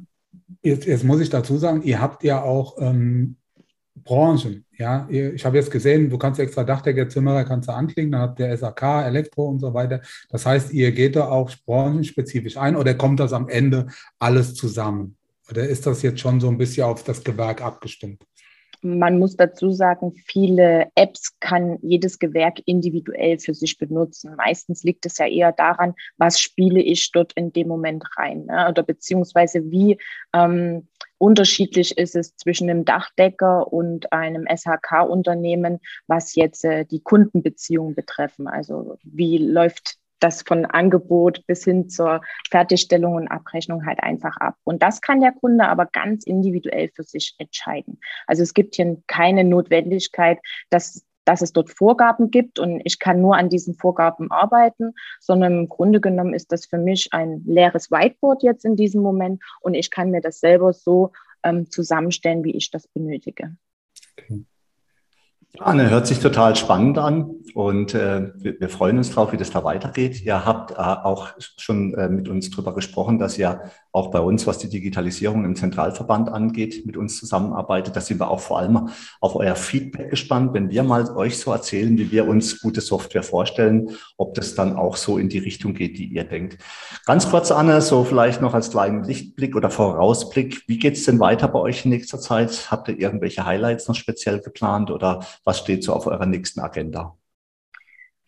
Jetzt, 0.61 0.85
jetzt, 0.85 1.03
muss 1.03 1.21
ich 1.21 1.29
dazu 1.29 1.57
sagen, 1.57 1.83
ihr 1.83 2.01
habt 2.01 2.23
ja 2.23 2.41
auch 2.41 2.77
ähm, 2.79 3.37
Branchen. 4.03 4.65
Ja, 4.77 5.07
ich 5.09 5.45
habe 5.45 5.57
jetzt 5.57 5.71
gesehen, 5.71 6.09
du 6.09 6.17
kannst 6.17 6.39
extra 6.39 6.63
Dachdecker, 6.63 7.07
Zimmerer 7.07 7.43
kannst 7.43 7.69
du 7.69 7.73
anklicken, 7.73 8.11
dann 8.11 8.21
habt 8.21 8.39
ihr 8.39 8.55
SAK, 8.57 9.05
Elektro 9.05 9.47
und 9.47 9.59
so 9.59 9.73
weiter. 9.73 10.01
Das 10.29 10.45
heißt, 10.45 10.73
ihr 10.73 10.91
geht 10.91 11.15
da 11.15 11.29
auch 11.29 11.51
branchenspezifisch 11.65 12.57
ein 12.57 12.75
oder 12.75 12.95
kommt 12.95 13.19
das 13.19 13.33
am 13.33 13.47
Ende 13.47 13.87
alles 14.19 14.55
zusammen? 14.55 15.15
Oder 15.49 15.67
ist 15.67 15.85
das 15.85 16.01
jetzt 16.01 16.19
schon 16.19 16.39
so 16.39 16.47
ein 16.47 16.57
bisschen 16.57 16.85
auf 16.85 17.03
das 17.03 17.23
Gewerk 17.23 17.61
abgestimmt? 17.61 18.23
Man 18.85 19.17
muss 19.17 19.37
dazu 19.37 19.71
sagen, 19.71 20.13
viele 20.25 20.89
Apps 20.95 21.39
kann 21.39 21.77
jedes 21.81 22.19
Gewerk 22.19 22.59
individuell 22.65 23.39
für 23.39 23.53
sich 23.53 23.77
benutzen. 23.77 24.35
Meistens 24.35 24.83
liegt 24.83 25.05
es 25.05 25.17
ja 25.19 25.25
eher 25.25 25.53
daran, 25.53 25.93
was 26.17 26.37
spiele 26.37 26.81
ich 26.81 27.09
dort 27.13 27.31
in 27.33 27.53
dem 27.53 27.69
Moment 27.69 28.03
rein 28.17 28.45
ne? 28.45 28.67
oder 28.69 28.83
beziehungsweise 28.83 29.71
wie 29.71 29.97
ähm, 30.33 30.89
unterschiedlich 31.17 31.97
ist 31.97 32.17
es 32.17 32.35
zwischen 32.35 32.69
einem 32.69 32.83
Dachdecker 32.83 33.71
und 33.71 34.11
einem 34.11 34.45
SHK-Unternehmen, 34.53 35.79
was 36.07 36.35
jetzt 36.35 36.65
äh, 36.65 36.83
die 36.83 36.99
Kundenbeziehung 36.99 37.95
betreffen. 37.95 38.49
Also 38.49 38.97
wie 39.03 39.37
läuft 39.37 39.97
das 40.23 40.41
von 40.41 40.65
Angebot 40.65 41.45
bis 41.47 41.63
hin 41.63 41.89
zur 41.89 42.21
Fertigstellung 42.49 43.15
und 43.15 43.27
Abrechnung 43.27 43.85
halt 43.85 44.01
einfach 44.01 44.37
ab. 44.37 44.55
Und 44.63 44.81
das 44.81 45.01
kann 45.01 45.21
der 45.21 45.33
Kunde 45.33 45.67
aber 45.67 45.85
ganz 45.85 46.23
individuell 46.23 46.89
für 46.95 47.03
sich 47.03 47.35
entscheiden. 47.37 47.99
Also 48.27 48.43
es 48.43 48.53
gibt 48.53 48.75
hier 48.75 48.97
keine 49.07 49.43
Notwendigkeit, 49.43 50.39
dass 50.69 51.05
dass 51.25 51.41
es 51.41 51.53
dort 51.53 51.69
Vorgaben 51.69 52.31
gibt 52.31 52.59
und 52.59 52.81
ich 52.83 52.99
kann 52.99 53.21
nur 53.21 53.37
an 53.37 53.47
diesen 53.47 53.75
Vorgaben 53.75 54.29
arbeiten, 54.29 54.93
sondern 55.21 55.57
im 55.57 55.69
Grunde 55.69 56.01
genommen 56.01 56.33
ist 56.33 56.51
das 56.51 56.65
für 56.65 56.77
mich 56.77 57.13
ein 57.13 57.43
leeres 57.45 57.91
Whiteboard 57.91 58.43
jetzt 58.43 58.65
in 58.65 58.75
diesem 58.75 59.01
Moment 59.01 59.41
und 59.61 59.73
ich 59.73 59.89
kann 59.89 60.11
mir 60.11 60.19
das 60.19 60.41
selber 60.41 60.73
so 60.73 61.13
ähm, 61.43 61.71
zusammenstellen, 61.71 62.43
wie 62.43 62.55
ich 62.55 62.71
das 62.71 62.89
benötige. 62.89 63.55
Okay. 64.17 64.43
Anne, 65.59 65.89
hört 65.91 66.07
sich 66.07 66.19
total 66.19 66.55
spannend 66.55 66.97
an 66.97 67.29
und 67.53 67.93
äh, 67.93 68.31
wir, 68.35 68.59
wir, 68.59 68.69
freuen 68.69 68.97
uns 68.97 69.11
drauf, 69.11 69.33
wie 69.33 69.37
das 69.37 69.51
da 69.51 69.63
weitergeht. 69.63 70.21
Ihr 70.23 70.45
habt 70.45 70.71
äh, 70.71 70.75
auch 70.75 71.29
schon 71.57 71.93
äh, 71.93 72.09
mit 72.09 72.27
uns 72.27 72.49
darüber 72.49 72.73
gesprochen, 72.73 73.19
dass 73.19 73.37
ihr 73.37 73.61
auch 73.93 74.09
bei 74.09 74.19
uns, 74.19 74.47
was 74.47 74.57
die 74.57 74.69
Digitalisierung 74.69 75.45
im 75.45 75.55
Zentralverband 75.55 76.27
angeht, 76.27 76.83
mit 76.85 76.97
uns 76.97 77.19
zusammenarbeitet. 77.19 77.95
Da 77.95 78.01
sind 78.01 78.19
wir 78.19 78.31
auch 78.31 78.39
vor 78.39 78.57
allem 78.57 78.89
auf 79.21 79.35
euer 79.35 79.55
Feedback 79.55 80.09
gespannt, 80.09 80.53
wenn 80.53 80.71
wir 80.71 80.81
mal 80.81 81.15
euch 81.15 81.37
so 81.37 81.51
erzählen, 81.51 81.95
wie 81.97 82.11
wir 82.11 82.27
uns 82.27 82.59
gute 82.59 82.81
Software 82.81 83.21
vorstellen, 83.21 83.91
ob 84.17 84.33
das 84.33 84.55
dann 84.55 84.75
auch 84.75 84.95
so 84.95 85.19
in 85.19 85.29
die 85.29 85.37
Richtung 85.37 85.75
geht, 85.75 85.99
die 85.99 86.05
ihr 86.05 86.23
denkt. 86.23 86.57
Ganz 87.05 87.29
kurz, 87.29 87.51
Anne, 87.51 87.81
so 87.81 88.03
vielleicht 88.03 88.41
noch 88.41 88.55
als 88.55 88.71
kleinen 88.71 89.03
Lichtblick 89.03 89.55
oder 89.55 89.69
Vorausblick. 89.69 90.63
Wie 90.67 90.79
geht's 90.79 91.05
denn 91.05 91.19
weiter 91.19 91.47
bei 91.47 91.59
euch 91.59 91.85
in 91.85 91.91
nächster 91.91 92.19
Zeit? 92.19 92.71
Habt 92.71 92.87
ihr 92.87 92.99
irgendwelche 92.99 93.45
Highlights 93.45 93.87
noch 93.87 93.95
speziell 93.95 94.39
geplant 94.39 94.89
oder 94.89 95.23
was 95.43 95.59
steht 95.59 95.83
so 95.83 95.93
auf 95.93 96.07
eurer 96.07 96.25
nächsten 96.25 96.61
Agenda? 96.61 97.15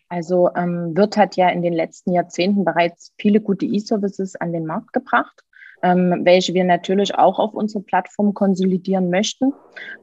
Also 0.10 0.52
ähm, 0.56 0.96
Wirt 0.96 1.18
hat 1.18 1.36
ja 1.36 1.50
in 1.50 1.64
den 1.64 1.74
letzten 1.74 2.14
Jahrzehnten 2.14 2.64
bereits 2.64 3.14
viele 3.18 3.42
gute 3.42 3.66
E-Services 3.66 4.36
an 4.36 4.54
den 4.54 4.68
Markt 4.68 4.94
gebracht. 4.94 5.44
Ähm, 5.82 6.22
welche 6.24 6.54
wir 6.54 6.64
natürlich 6.64 7.16
auch 7.16 7.40
auf 7.40 7.54
unsere 7.54 7.84
Plattform 7.84 8.34
konsolidieren 8.34 9.10
möchten. 9.10 9.54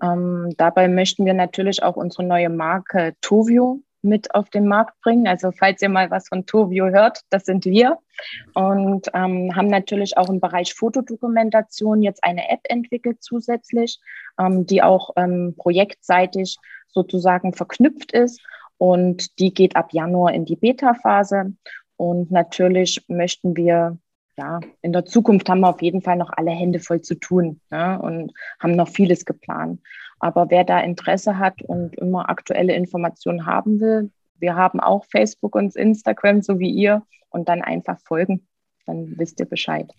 Ähm, 0.02 0.54
dabei 0.56 0.88
möchten 0.88 1.24
wir 1.24 1.34
natürlich 1.34 1.82
auch 1.82 1.96
unsere 1.96 2.24
neue 2.24 2.50
Marke 2.50 3.14
Tovio 3.20 3.80
mit 4.02 4.34
auf 4.34 4.50
den 4.50 4.66
Markt 4.66 5.00
bringen. 5.00 5.26
Also 5.26 5.52
falls 5.52 5.80
ihr 5.80 5.88
mal 5.88 6.10
was 6.10 6.28
von 6.28 6.44
Tovio 6.44 6.88
hört, 6.88 7.20
das 7.30 7.44
sind 7.44 7.64
wir. 7.64 7.98
Und 8.54 9.08
ähm, 9.14 9.54
haben 9.54 9.68
natürlich 9.68 10.16
auch 10.18 10.28
im 10.28 10.40
Bereich 10.40 10.74
Fotodokumentation 10.74 12.02
jetzt 12.02 12.22
eine 12.24 12.50
App 12.50 12.60
entwickelt 12.64 13.18
zusätzlich, 13.22 14.00
ähm, 14.38 14.66
die 14.66 14.82
auch 14.82 15.10
ähm, 15.16 15.54
projektseitig 15.56 16.56
sozusagen 16.88 17.54
verknüpft 17.54 18.12
ist. 18.12 18.40
Und 18.76 19.38
die 19.38 19.54
geht 19.54 19.76
ab 19.76 19.92
Januar 19.92 20.32
in 20.32 20.44
die 20.44 20.56
Beta-Phase. 20.56 21.54
Und 21.96 22.30
natürlich 22.32 23.04
möchten 23.06 23.56
wir 23.56 23.98
ja, 24.36 24.60
in 24.80 24.92
der 24.92 25.04
Zukunft 25.04 25.48
haben 25.48 25.60
wir 25.60 25.68
auf 25.68 25.82
jeden 25.82 26.02
Fall 26.02 26.16
noch 26.16 26.30
alle 26.34 26.50
Hände 26.50 26.80
voll 26.80 27.02
zu 27.02 27.14
tun 27.14 27.60
ne, 27.70 28.00
und 28.00 28.32
haben 28.58 28.76
noch 28.76 28.88
vieles 28.88 29.24
geplant. 29.24 29.80
Aber 30.18 30.50
wer 30.50 30.64
da 30.64 30.80
Interesse 30.80 31.38
hat 31.38 31.62
und 31.62 31.96
immer 31.96 32.30
aktuelle 32.30 32.74
Informationen 32.74 33.46
haben 33.46 33.80
will, 33.80 34.10
wir 34.38 34.56
haben 34.56 34.80
auch 34.80 35.04
Facebook 35.06 35.54
und 35.54 35.76
Instagram, 35.76 36.42
so 36.42 36.58
wie 36.58 36.70
ihr, 36.70 37.02
und 37.30 37.48
dann 37.48 37.62
einfach 37.62 37.98
folgen. 38.00 38.46
Dann 38.86 39.18
wisst 39.18 39.40
ihr 39.40 39.46
Bescheid. 39.46 39.92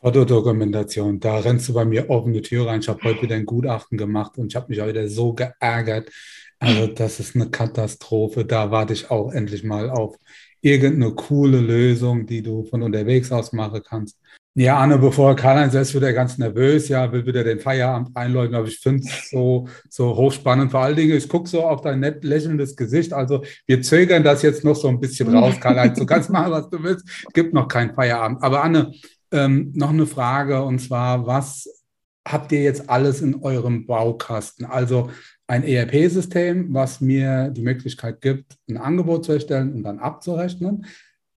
Fotodokumentation, 0.00 1.18
da 1.18 1.38
rennst 1.38 1.68
du 1.68 1.74
bei 1.74 1.84
mir 1.84 2.08
offene 2.08 2.40
Tür 2.40 2.66
rein. 2.66 2.80
Ich 2.80 2.88
habe 2.88 3.02
heute 3.02 3.22
wieder 3.22 3.34
ein 3.34 3.46
Gutachten 3.46 3.98
gemacht 3.98 4.38
und 4.38 4.52
ich 4.52 4.56
habe 4.56 4.66
mich 4.68 4.84
wieder 4.84 5.08
so 5.08 5.32
geärgert. 5.32 6.10
Also 6.58 6.86
das 6.88 7.20
ist 7.20 7.36
eine 7.36 7.50
Katastrophe. 7.50 8.44
Da 8.44 8.70
warte 8.70 8.92
ich 8.92 9.10
auch 9.10 9.32
endlich 9.32 9.64
mal 9.64 9.90
auf 9.90 10.16
irgendeine 10.60 11.14
coole 11.14 11.60
Lösung, 11.60 12.26
die 12.26 12.42
du 12.42 12.64
von 12.64 12.82
unterwegs 12.82 13.30
aus 13.30 13.52
machen 13.52 13.82
kannst. 13.84 14.18
Ja, 14.54 14.78
Anne, 14.78 14.98
bevor 14.98 15.36
Karl-Heinz 15.36 15.74
ist 15.74 15.94
wieder 15.94 16.12
ganz 16.12 16.36
nervös, 16.36 16.88
ja, 16.88 17.12
will 17.12 17.24
wieder 17.24 17.44
den 17.44 17.60
Feierabend 17.60 18.16
einläuten, 18.16 18.56
aber 18.56 18.66
ich 18.66 18.80
finde 18.80 19.04
es 19.06 19.30
so, 19.30 19.68
so 19.88 20.16
hochspannend. 20.16 20.72
Vor 20.72 20.80
allen 20.80 20.96
Dingen, 20.96 21.16
ich 21.16 21.28
gucke 21.28 21.48
so 21.48 21.62
auf 21.62 21.82
dein 21.82 22.00
nett 22.00 22.24
lächelndes 22.24 22.74
Gesicht. 22.74 23.12
Also 23.12 23.44
wir 23.66 23.82
zögern 23.82 24.24
das 24.24 24.42
jetzt 24.42 24.64
noch 24.64 24.74
so 24.74 24.88
ein 24.88 24.98
bisschen 24.98 25.32
raus, 25.32 25.60
Karl-Heinz. 25.60 25.96
Du 25.96 26.06
kannst 26.06 26.28
machen, 26.30 26.50
was 26.50 26.68
du 26.70 26.82
willst. 26.82 27.06
Gibt 27.34 27.54
noch 27.54 27.68
keinen 27.68 27.94
Feierabend. 27.94 28.42
Aber 28.42 28.64
Anne, 28.64 28.92
ähm, 29.30 29.70
noch 29.76 29.90
eine 29.90 30.06
Frage 30.06 30.60
und 30.64 30.80
zwar, 30.80 31.24
was 31.24 31.68
habt 32.26 32.50
ihr 32.50 32.62
jetzt 32.62 32.90
alles 32.90 33.20
in 33.20 33.36
eurem 33.36 33.86
Baukasten? 33.86 34.66
Also 34.66 35.10
ein 35.48 35.64
ERP-System, 35.64 36.72
was 36.74 37.00
mir 37.00 37.48
die 37.48 37.62
Möglichkeit 37.62 38.20
gibt, 38.20 38.56
ein 38.68 38.76
Angebot 38.76 39.24
zu 39.24 39.32
erstellen 39.32 39.72
und 39.72 39.82
dann 39.82 39.98
abzurechnen. 39.98 40.84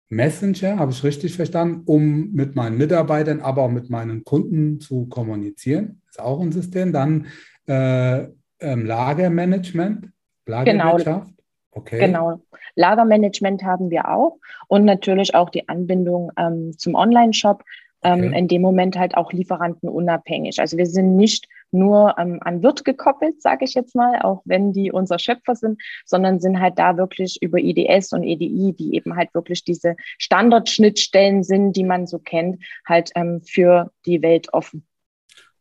Messenger, 0.10 0.80
habe 0.80 0.92
ich 0.92 1.04
richtig 1.04 1.36
verstanden, 1.36 1.84
um 1.86 2.32
mit 2.32 2.56
meinen 2.56 2.78
Mitarbeitern, 2.78 3.42
aber 3.42 3.62
auch 3.62 3.70
mit 3.70 3.92
meinen 3.92 4.24
Kunden 4.24 4.80
zu 4.80 5.06
kommunizieren. 5.06 6.02
Ist 6.10 6.20
auch 6.20 6.42
ein 6.42 6.52
System. 6.52 6.92
Dann 6.92 7.28
äh, 7.68 8.28
ähm, 8.60 8.86
Lagermanagement, 8.86 10.10
Lagerwirtschaft. 10.48 11.28
Genau. 11.28 11.38
Okay. 11.72 12.00
Genau. 12.00 12.42
Lagermanagement 12.76 13.64
haben 13.64 13.92
wir 13.92 14.10
auch 14.10 14.40
und 14.68 14.86
natürlich 14.86 15.36
auch 15.36 15.52
die 15.52 15.70
Anbindung 15.70 16.32
ähm, 16.36 16.74
zum 16.76 16.96
Online-Shop. 16.96 17.64
Ähm, 18.02 18.28
okay. 18.28 18.40
in 18.40 18.48
dem 18.48 18.62
Moment 18.62 18.98
halt 18.98 19.16
auch 19.16 19.34
lieferantenunabhängig. 19.34 20.60
Also 20.60 20.78
wir 20.78 20.86
sind 20.86 21.16
nicht 21.16 21.48
nur 21.72 22.16
ähm, 22.18 22.40
an 22.42 22.64
Wirt 22.64 22.86
gekoppelt, 22.86 23.42
sage 23.42 23.66
ich 23.66 23.74
jetzt 23.74 23.96
mal, 23.96 24.22
auch 24.22 24.42
wenn 24.46 24.72
die 24.72 24.92
unser 24.92 25.20
Schöpfer 25.20 25.56
sind, 25.56 25.82
sondern 26.06 26.40
sind 26.40 26.60
halt 26.60 26.80
da 26.80 26.98
wirklich 26.98 27.42
über 27.42 27.60
IDS 27.60 28.14
und 28.14 28.24
EDI, 28.24 28.74
die 28.74 28.96
eben 28.96 29.16
halt 29.16 29.34
wirklich 29.34 29.64
diese 29.64 29.96
Standardschnittstellen 30.18 31.44
sind, 31.44 31.74
die 31.74 31.84
man 31.84 32.08
so 32.08 32.20
kennt, 32.20 32.64
halt 32.88 33.12
ähm, 33.16 33.42
für 33.42 33.92
die 34.06 34.22
Welt 34.22 34.54
offen. 34.54 34.86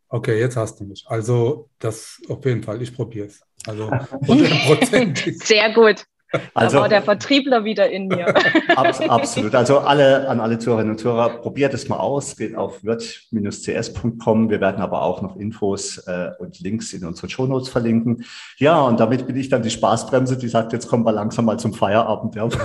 Okay, 0.08 0.38
jetzt 0.38 0.56
hast 0.56 0.80
du 0.80 0.84
mich. 0.84 1.04
Also 1.06 1.68
das 1.78 2.20
auf 2.28 2.44
jeden 2.44 2.62
Fall, 2.62 2.80
ich 2.80 2.94
probiere 2.94 3.26
es. 3.26 3.42
Also 3.66 3.90
Sehr 5.44 5.72
gut. 5.74 6.06
Also, 6.54 6.76
da 6.76 6.82
war 6.82 6.88
der 6.88 7.02
Vertriebler 7.02 7.64
wieder 7.64 7.88
in 7.90 8.08
mir. 8.08 8.34
absolut. 8.76 9.54
Also 9.54 9.78
alle, 9.78 10.28
an 10.28 10.40
alle 10.40 10.58
Zuhörerinnen 10.58 10.92
und 10.92 10.98
Zuhörer, 10.98 11.40
probiert 11.40 11.72
es 11.72 11.88
mal 11.88 11.96
aus. 11.96 12.36
Geht 12.36 12.54
auf 12.54 12.84
wirt-cs.com. 12.84 14.50
Wir 14.50 14.60
werden 14.60 14.82
aber 14.82 15.02
auch 15.02 15.22
noch 15.22 15.36
Infos 15.36 15.98
äh, 16.06 16.30
und 16.38 16.60
Links 16.60 16.92
in 16.92 17.04
unseren 17.04 17.30
Shownotes 17.30 17.68
verlinken. 17.68 18.24
Ja, 18.58 18.80
und 18.82 19.00
damit 19.00 19.26
bin 19.26 19.36
ich 19.36 19.48
dann 19.48 19.62
die 19.62 19.70
Spaßbremse, 19.70 20.36
die 20.36 20.48
sagt, 20.48 20.72
jetzt 20.72 20.88
kommen 20.88 21.04
wir 21.04 21.12
langsam 21.12 21.46
mal 21.46 21.58
zum 21.58 21.72
Feierabend. 21.72 22.34
Ja. 22.34 22.48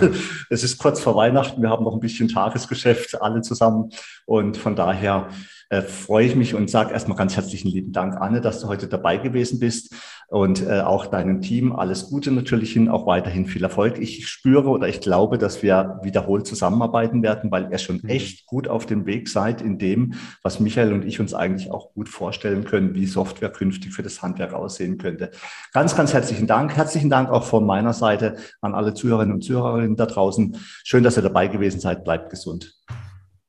Es 0.49 0.63
ist 0.63 0.77
kurz 0.77 0.99
vor 1.01 1.15
Weihnachten. 1.15 1.61
Wir 1.61 1.69
haben 1.69 1.83
noch 1.83 1.93
ein 1.93 1.99
bisschen 1.99 2.27
Tagesgeschäft, 2.27 3.21
alle 3.21 3.41
zusammen. 3.41 3.89
Und 4.25 4.57
von 4.57 4.75
daher 4.75 5.27
äh, 5.69 5.81
freue 5.81 6.25
ich 6.25 6.35
mich 6.35 6.53
und 6.53 6.69
sage 6.69 6.93
erstmal 6.93 7.17
ganz 7.17 7.35
herzlichen 7.35 7.69
lieben 7.69 7.91
Dank, 7.91 8.19
Anne, 8.19 8.41
dass 8.41 8.59
du 8.59 8.67
heute 8.67 8.87
dabei 8.87 9.17
gewesen 9.17 9.59
bist 9.59 9.93
und 10.33 10.65
äh, 10.65 10.79
auch 10.79 11.05
deinem 11.05 11.41
Team 11.41 11.73
alles 11.73 12.09
Gute 12.09 12.31
natürlich 12.31 12.73
hin, 12.73 12.89
auch 12.89 13.05
weiterhin 13.05 13.45
viel 13.45 13.63
Erfolg. 13.63 13.99
Ich 13.99 14.27
spüre 14.27 14.67
oder 14.69 14.87
ich 14.87 14.99
glaube, 14.99 15.37
dass 15.37 15.61
wir 15.61 15.99
wiederholt 16.01 16.47
zusammenarbeiten 16.47 17.21
werden, 17.21 17.51
weil 17.51 17.71
ihr 17.71 17.77
schon 17.77 17.99
mhm. 18.01 18.09
echt 18.09 18.47
gut 18.47 18.67
auf 18.67 18.87
dem 18.87 19.05
Weg 19.05 19.29
seid 19.29 19.61
in 19.61 19.77
dem, 19.77 20.15
was 20.41 20.59
Michael 20.59 20.91
und 20.91 21.05
ich 21.05 21.19
uns 21.19 21.35
eigentlich 21.35 21.69
auch 21.69 21.93
gut 21.93 22.09
vorstellen 22.09 22.63
können, 22.63 22.95
wie 22.95 23.05
Software 23.05 23.51
künftig 23.51 23.93
für 23.93 24.01
das 24.01 24.23
Handwerk 24.23 24.53
aussehen 24.53 24.97
könnte. 24.97 25.29
Ganz, 25.71 25.95
ganz 25.95 26.15
herzlichen 26.15 26.47
Dank. 26.47 26.75
Herzlichen 26.75 27.11
Dank 27.11 27.29
auch 27.29 27.43
von 27.43 27.63
meiner 27.63 27.93
Seite 27.93 28.37
an 28.59 28.73
alle 28.73 28.95
Zuhörerinnen 28.95 29.35
und 29.35 29.43
Zuhörerinnen 29.43 29.95
da 29.95 30.07
draußen. 30.07 30.57
Schön, 30.83 31.03
dass 31.03 31.15
ihr 31.15 31.21
dabei 31.21 31.47
gewesen 31.47 31.79
seid. 31.79 32.03
Bleibt 32.03 32.31
gesund. 32.31 32.73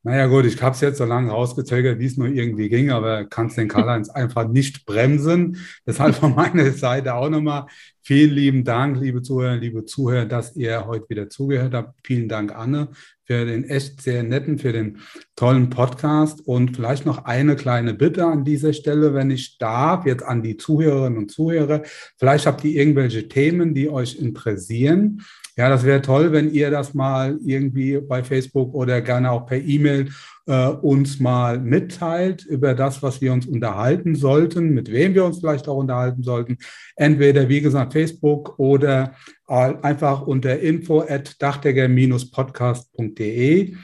Naja 0.07 0.27
gut, 0.27 0.45
ich 0.45 0.61
habe 0.63 0.75
es 0.75 0.83
jetzt 0.83 0.99
so 0.99 1.07
lange 1.07 1.31
rausgezögert, 1.31 1.99
wie 1.99 2.05
es 2.05 2.19
nur 2.19 2.29
irgendwie 2.29 2.69
ging, 2.69 2.91
aber 2.91 3.25
kann 3.25 3.47
es 3.47 3.55
den 3.55 3.69
Karl-Heinz 3.69 4.11
einfach 4.11 4.47
nicht 4.47 4.85
bremsen. 4.85 5.57
Deshalb 5.87 6.15
von 6.15 6.35
meiner 6.35 6.71
Seite 6.73 7.15
auch 7.15 7.31
nochmal 7.31 7.67
vielen 8.05 8.31
lieben 8.31 8.65
Dank, 8.65 9.01
liebe 9.01 9.23
Zuhörer, 9.23 9.57
liebe 9.57 9.85
Zuhörer, 9.85 10.27
dass 10.27 10.55
ihr 10.55 10.87
heute 10.87 11.09
wieder 11.09 11.29
zugehört 11.29 11.75
habt. 11.75 11.99
Vielen 12.05 12.29
Dank, 12.29 12.55
Anne, 12.55 12.89
für 13.25 13.45
den 13.47 13.65
echt 13.65 14.03
sehr 14.03 14.23
netten, 14.23 14.59
für 14.59 14.73
den 14.73 14.99
tollen 15.35 15.71
Podcast. 15.71 16.41
Und 16.47 16.77
vielleicht 16.77 17.07
noch 17.07 17.25
eine 17.25 17.57
kleine 17.57 17.95
Bitte 17.95 18.27
an 18.27 18.45
dieser 18.45 18.73
Stelle, 18.75 19.15
wenn 19.15 19.31
ich 19.31 19.59
darf, 19.59 20.07
jetzt 20.07 20.23
an 20.23 20.43
die 20.43 20.57
Zuhörerinnen 20.57 21.19
und 21.19 21.31
Zuhörer. 21.31 21.83
Vielleicht 22.19 22.47
habt 22.47 22.63
ihr 22.65 22.79
irgendwelche 22.81 23.29
Themen, 23.29 23.75
die 23.75 23.89
euch 23.89 24.17
interessieren 24.17 25.23
ja, 25.57 25.69
das 25.69 25.85
wäre 25.85 26.03
toll, 26.03 26.33
wenn 26.33 26.51
ihr 26.51 26.71
das 26.71 26.95
mal 26.95 27.39
irgendwie 27.45 28.01
bei 28.01 28.25
Facebook 28.25 28.75
oder 28.75 29.01
gerne 29.01 29.31
auch 29.31 29.47
per 29.47 29.59
E-Mail 29.59 30.11
äh, 30.47 30.69
uns 30.69 31.21
mal 31.21 31.59
mitteilt 31.59 32.45
über 32.45 32.75
das, 32.75 33.03
was 33.03 33.21
wir 33.21 33.33
uns 33.33 33.47
unterhalten 33.47 34.15
sollten, 34.15 34.71
mit 34.71 34.93
wem 34.93 35.15
wir 35.15 35.25
uns 35.25 35.41
vielleicht 35.41 35.67
auch 35.69 35.77
unterhalten 35.77 36.23
sollten. 36.23 36.59
Entweder, 36.97 37.49
wie 37.49 37.61
gesagt, 37.61 37.93
Facebook 37.93 38.59
oder 38.59 39.15
einfach 39.47 40.23
unter 40.23 40.59
info 40.59 41.03
at 41.03 41.41
dachdecker-podcast.de. 41.41 43.77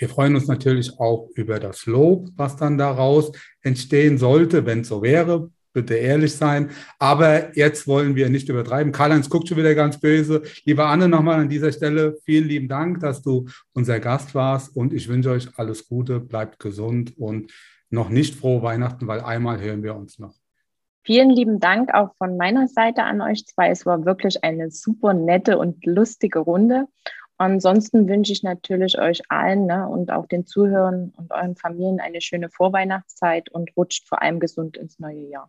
Wir 0.00 0.08
freuen 0.08 0.36
uns 0.36 0.46
natürlich 0.46 1.00
auch 1.00 1.28
über 1.34 1.58
das 1.58 1.86
Lob, 1.86 2.28
was 2.36 2.54
dann 2.56 2.78
daraus 2.78 3.32
entstehen 3.62 4.18
sollte, 4.18 4.64
wenn 4.66 4.82
es 4.82 4.88
so 4.88 5.02
wäre 5.02 5.50
bitte 5.78 5.94
ehrlich 5.94 6.34
sein. 6.34 6.70
Aber 6.98 7.56
jetzt 7.56 7.86
wollen 7.86 8.16
wir 8.16 8.28
nicht 8.30 8.48
übertreiben. 8.48 8.92
Karl-Heinz 8.92 9.30
guckt 9.30 9.48
schon 9.48 9.58
wieder 9.58 9.74
ganz 9.76 10.00
böse. 10.00 10.42
Liebe 10.64 10.84
Anne, 10.84 11.08
nochmal 11.08 11.38
an 11.40 11.48
dieser 11.48 11.70
Stelle 11.70 12.16
vielen 12.24 12.48
lieben 12.48 12.68
Dank, 12.68 12.98
dass 13.00 13.22
du 13.22 13.46
unser 13.74 14.00
Gast 14.00 14.34
warst 14.34 14.74
und 14.76 14.92
ich 14.92 15.08
wünsche 15.08 15.30
euch 15.30 15.48
alles 15.56 15.88
Gute, 15.88 16.18
bleibt 16.18 16.58
gesund 16.58 17.16
und 17.16 17.52
noch 17.90 18.08
nicht 18.08 18.34
frohe 18.34 18.62
Weihnachten, 18.62 19.06
weil 19.06 19.20
einmal 19.20 19.60
hören 19.60 19.82
wir 19.84 19.94
uns 19.94 20.18
noch. 20.18 20.34
Vielen 21.04 21.30
lieben 21.30 21.60
Dank 21.60 21.94
auch 21.94 22.14
von 22.18 22.36
meiner 22.36 22.66
Seite 22.68 23.04
an 23.04 23.20
euch 23.22 23.46
zwei. 23.46 23.70
Es 23.70 23.86
war 23.86 24.04
wirklich 24.04 24.42
eine 24.44 24.70
super 24.70 25.14
nette 25.14 25.58
und 25.58 25.86
lustige 25.86 26.40
Runde. 26.40 26.86
Ansonsten 27.38 28.08
wünsche 28.08 28.32
ich 28.32 28.42
natürlich 28.42 28.98
euch 28.98 29.22
allen 29.28 29.66
ne, 29.66 29.88
und 29.88 30.10
auch 30.10 30.26
den 30.26 30.44
Zuhörern 30.44 31.12
und 31.16 31.30
euren 31.30 31.54
Familien 31.54 32.00
eine 32.00 32.20
schöne 32.20 32.50
Vorweihnachtszeit 32.50 33.48
und 33.48 33.70
rutscht 33.76 34.08
vor 34.08 34.20
allem 34.20 34.40
gesund 34.40 34.76
ins 34.76 34.98
neue 34.98 35.28
Jahr. 35.28 35.48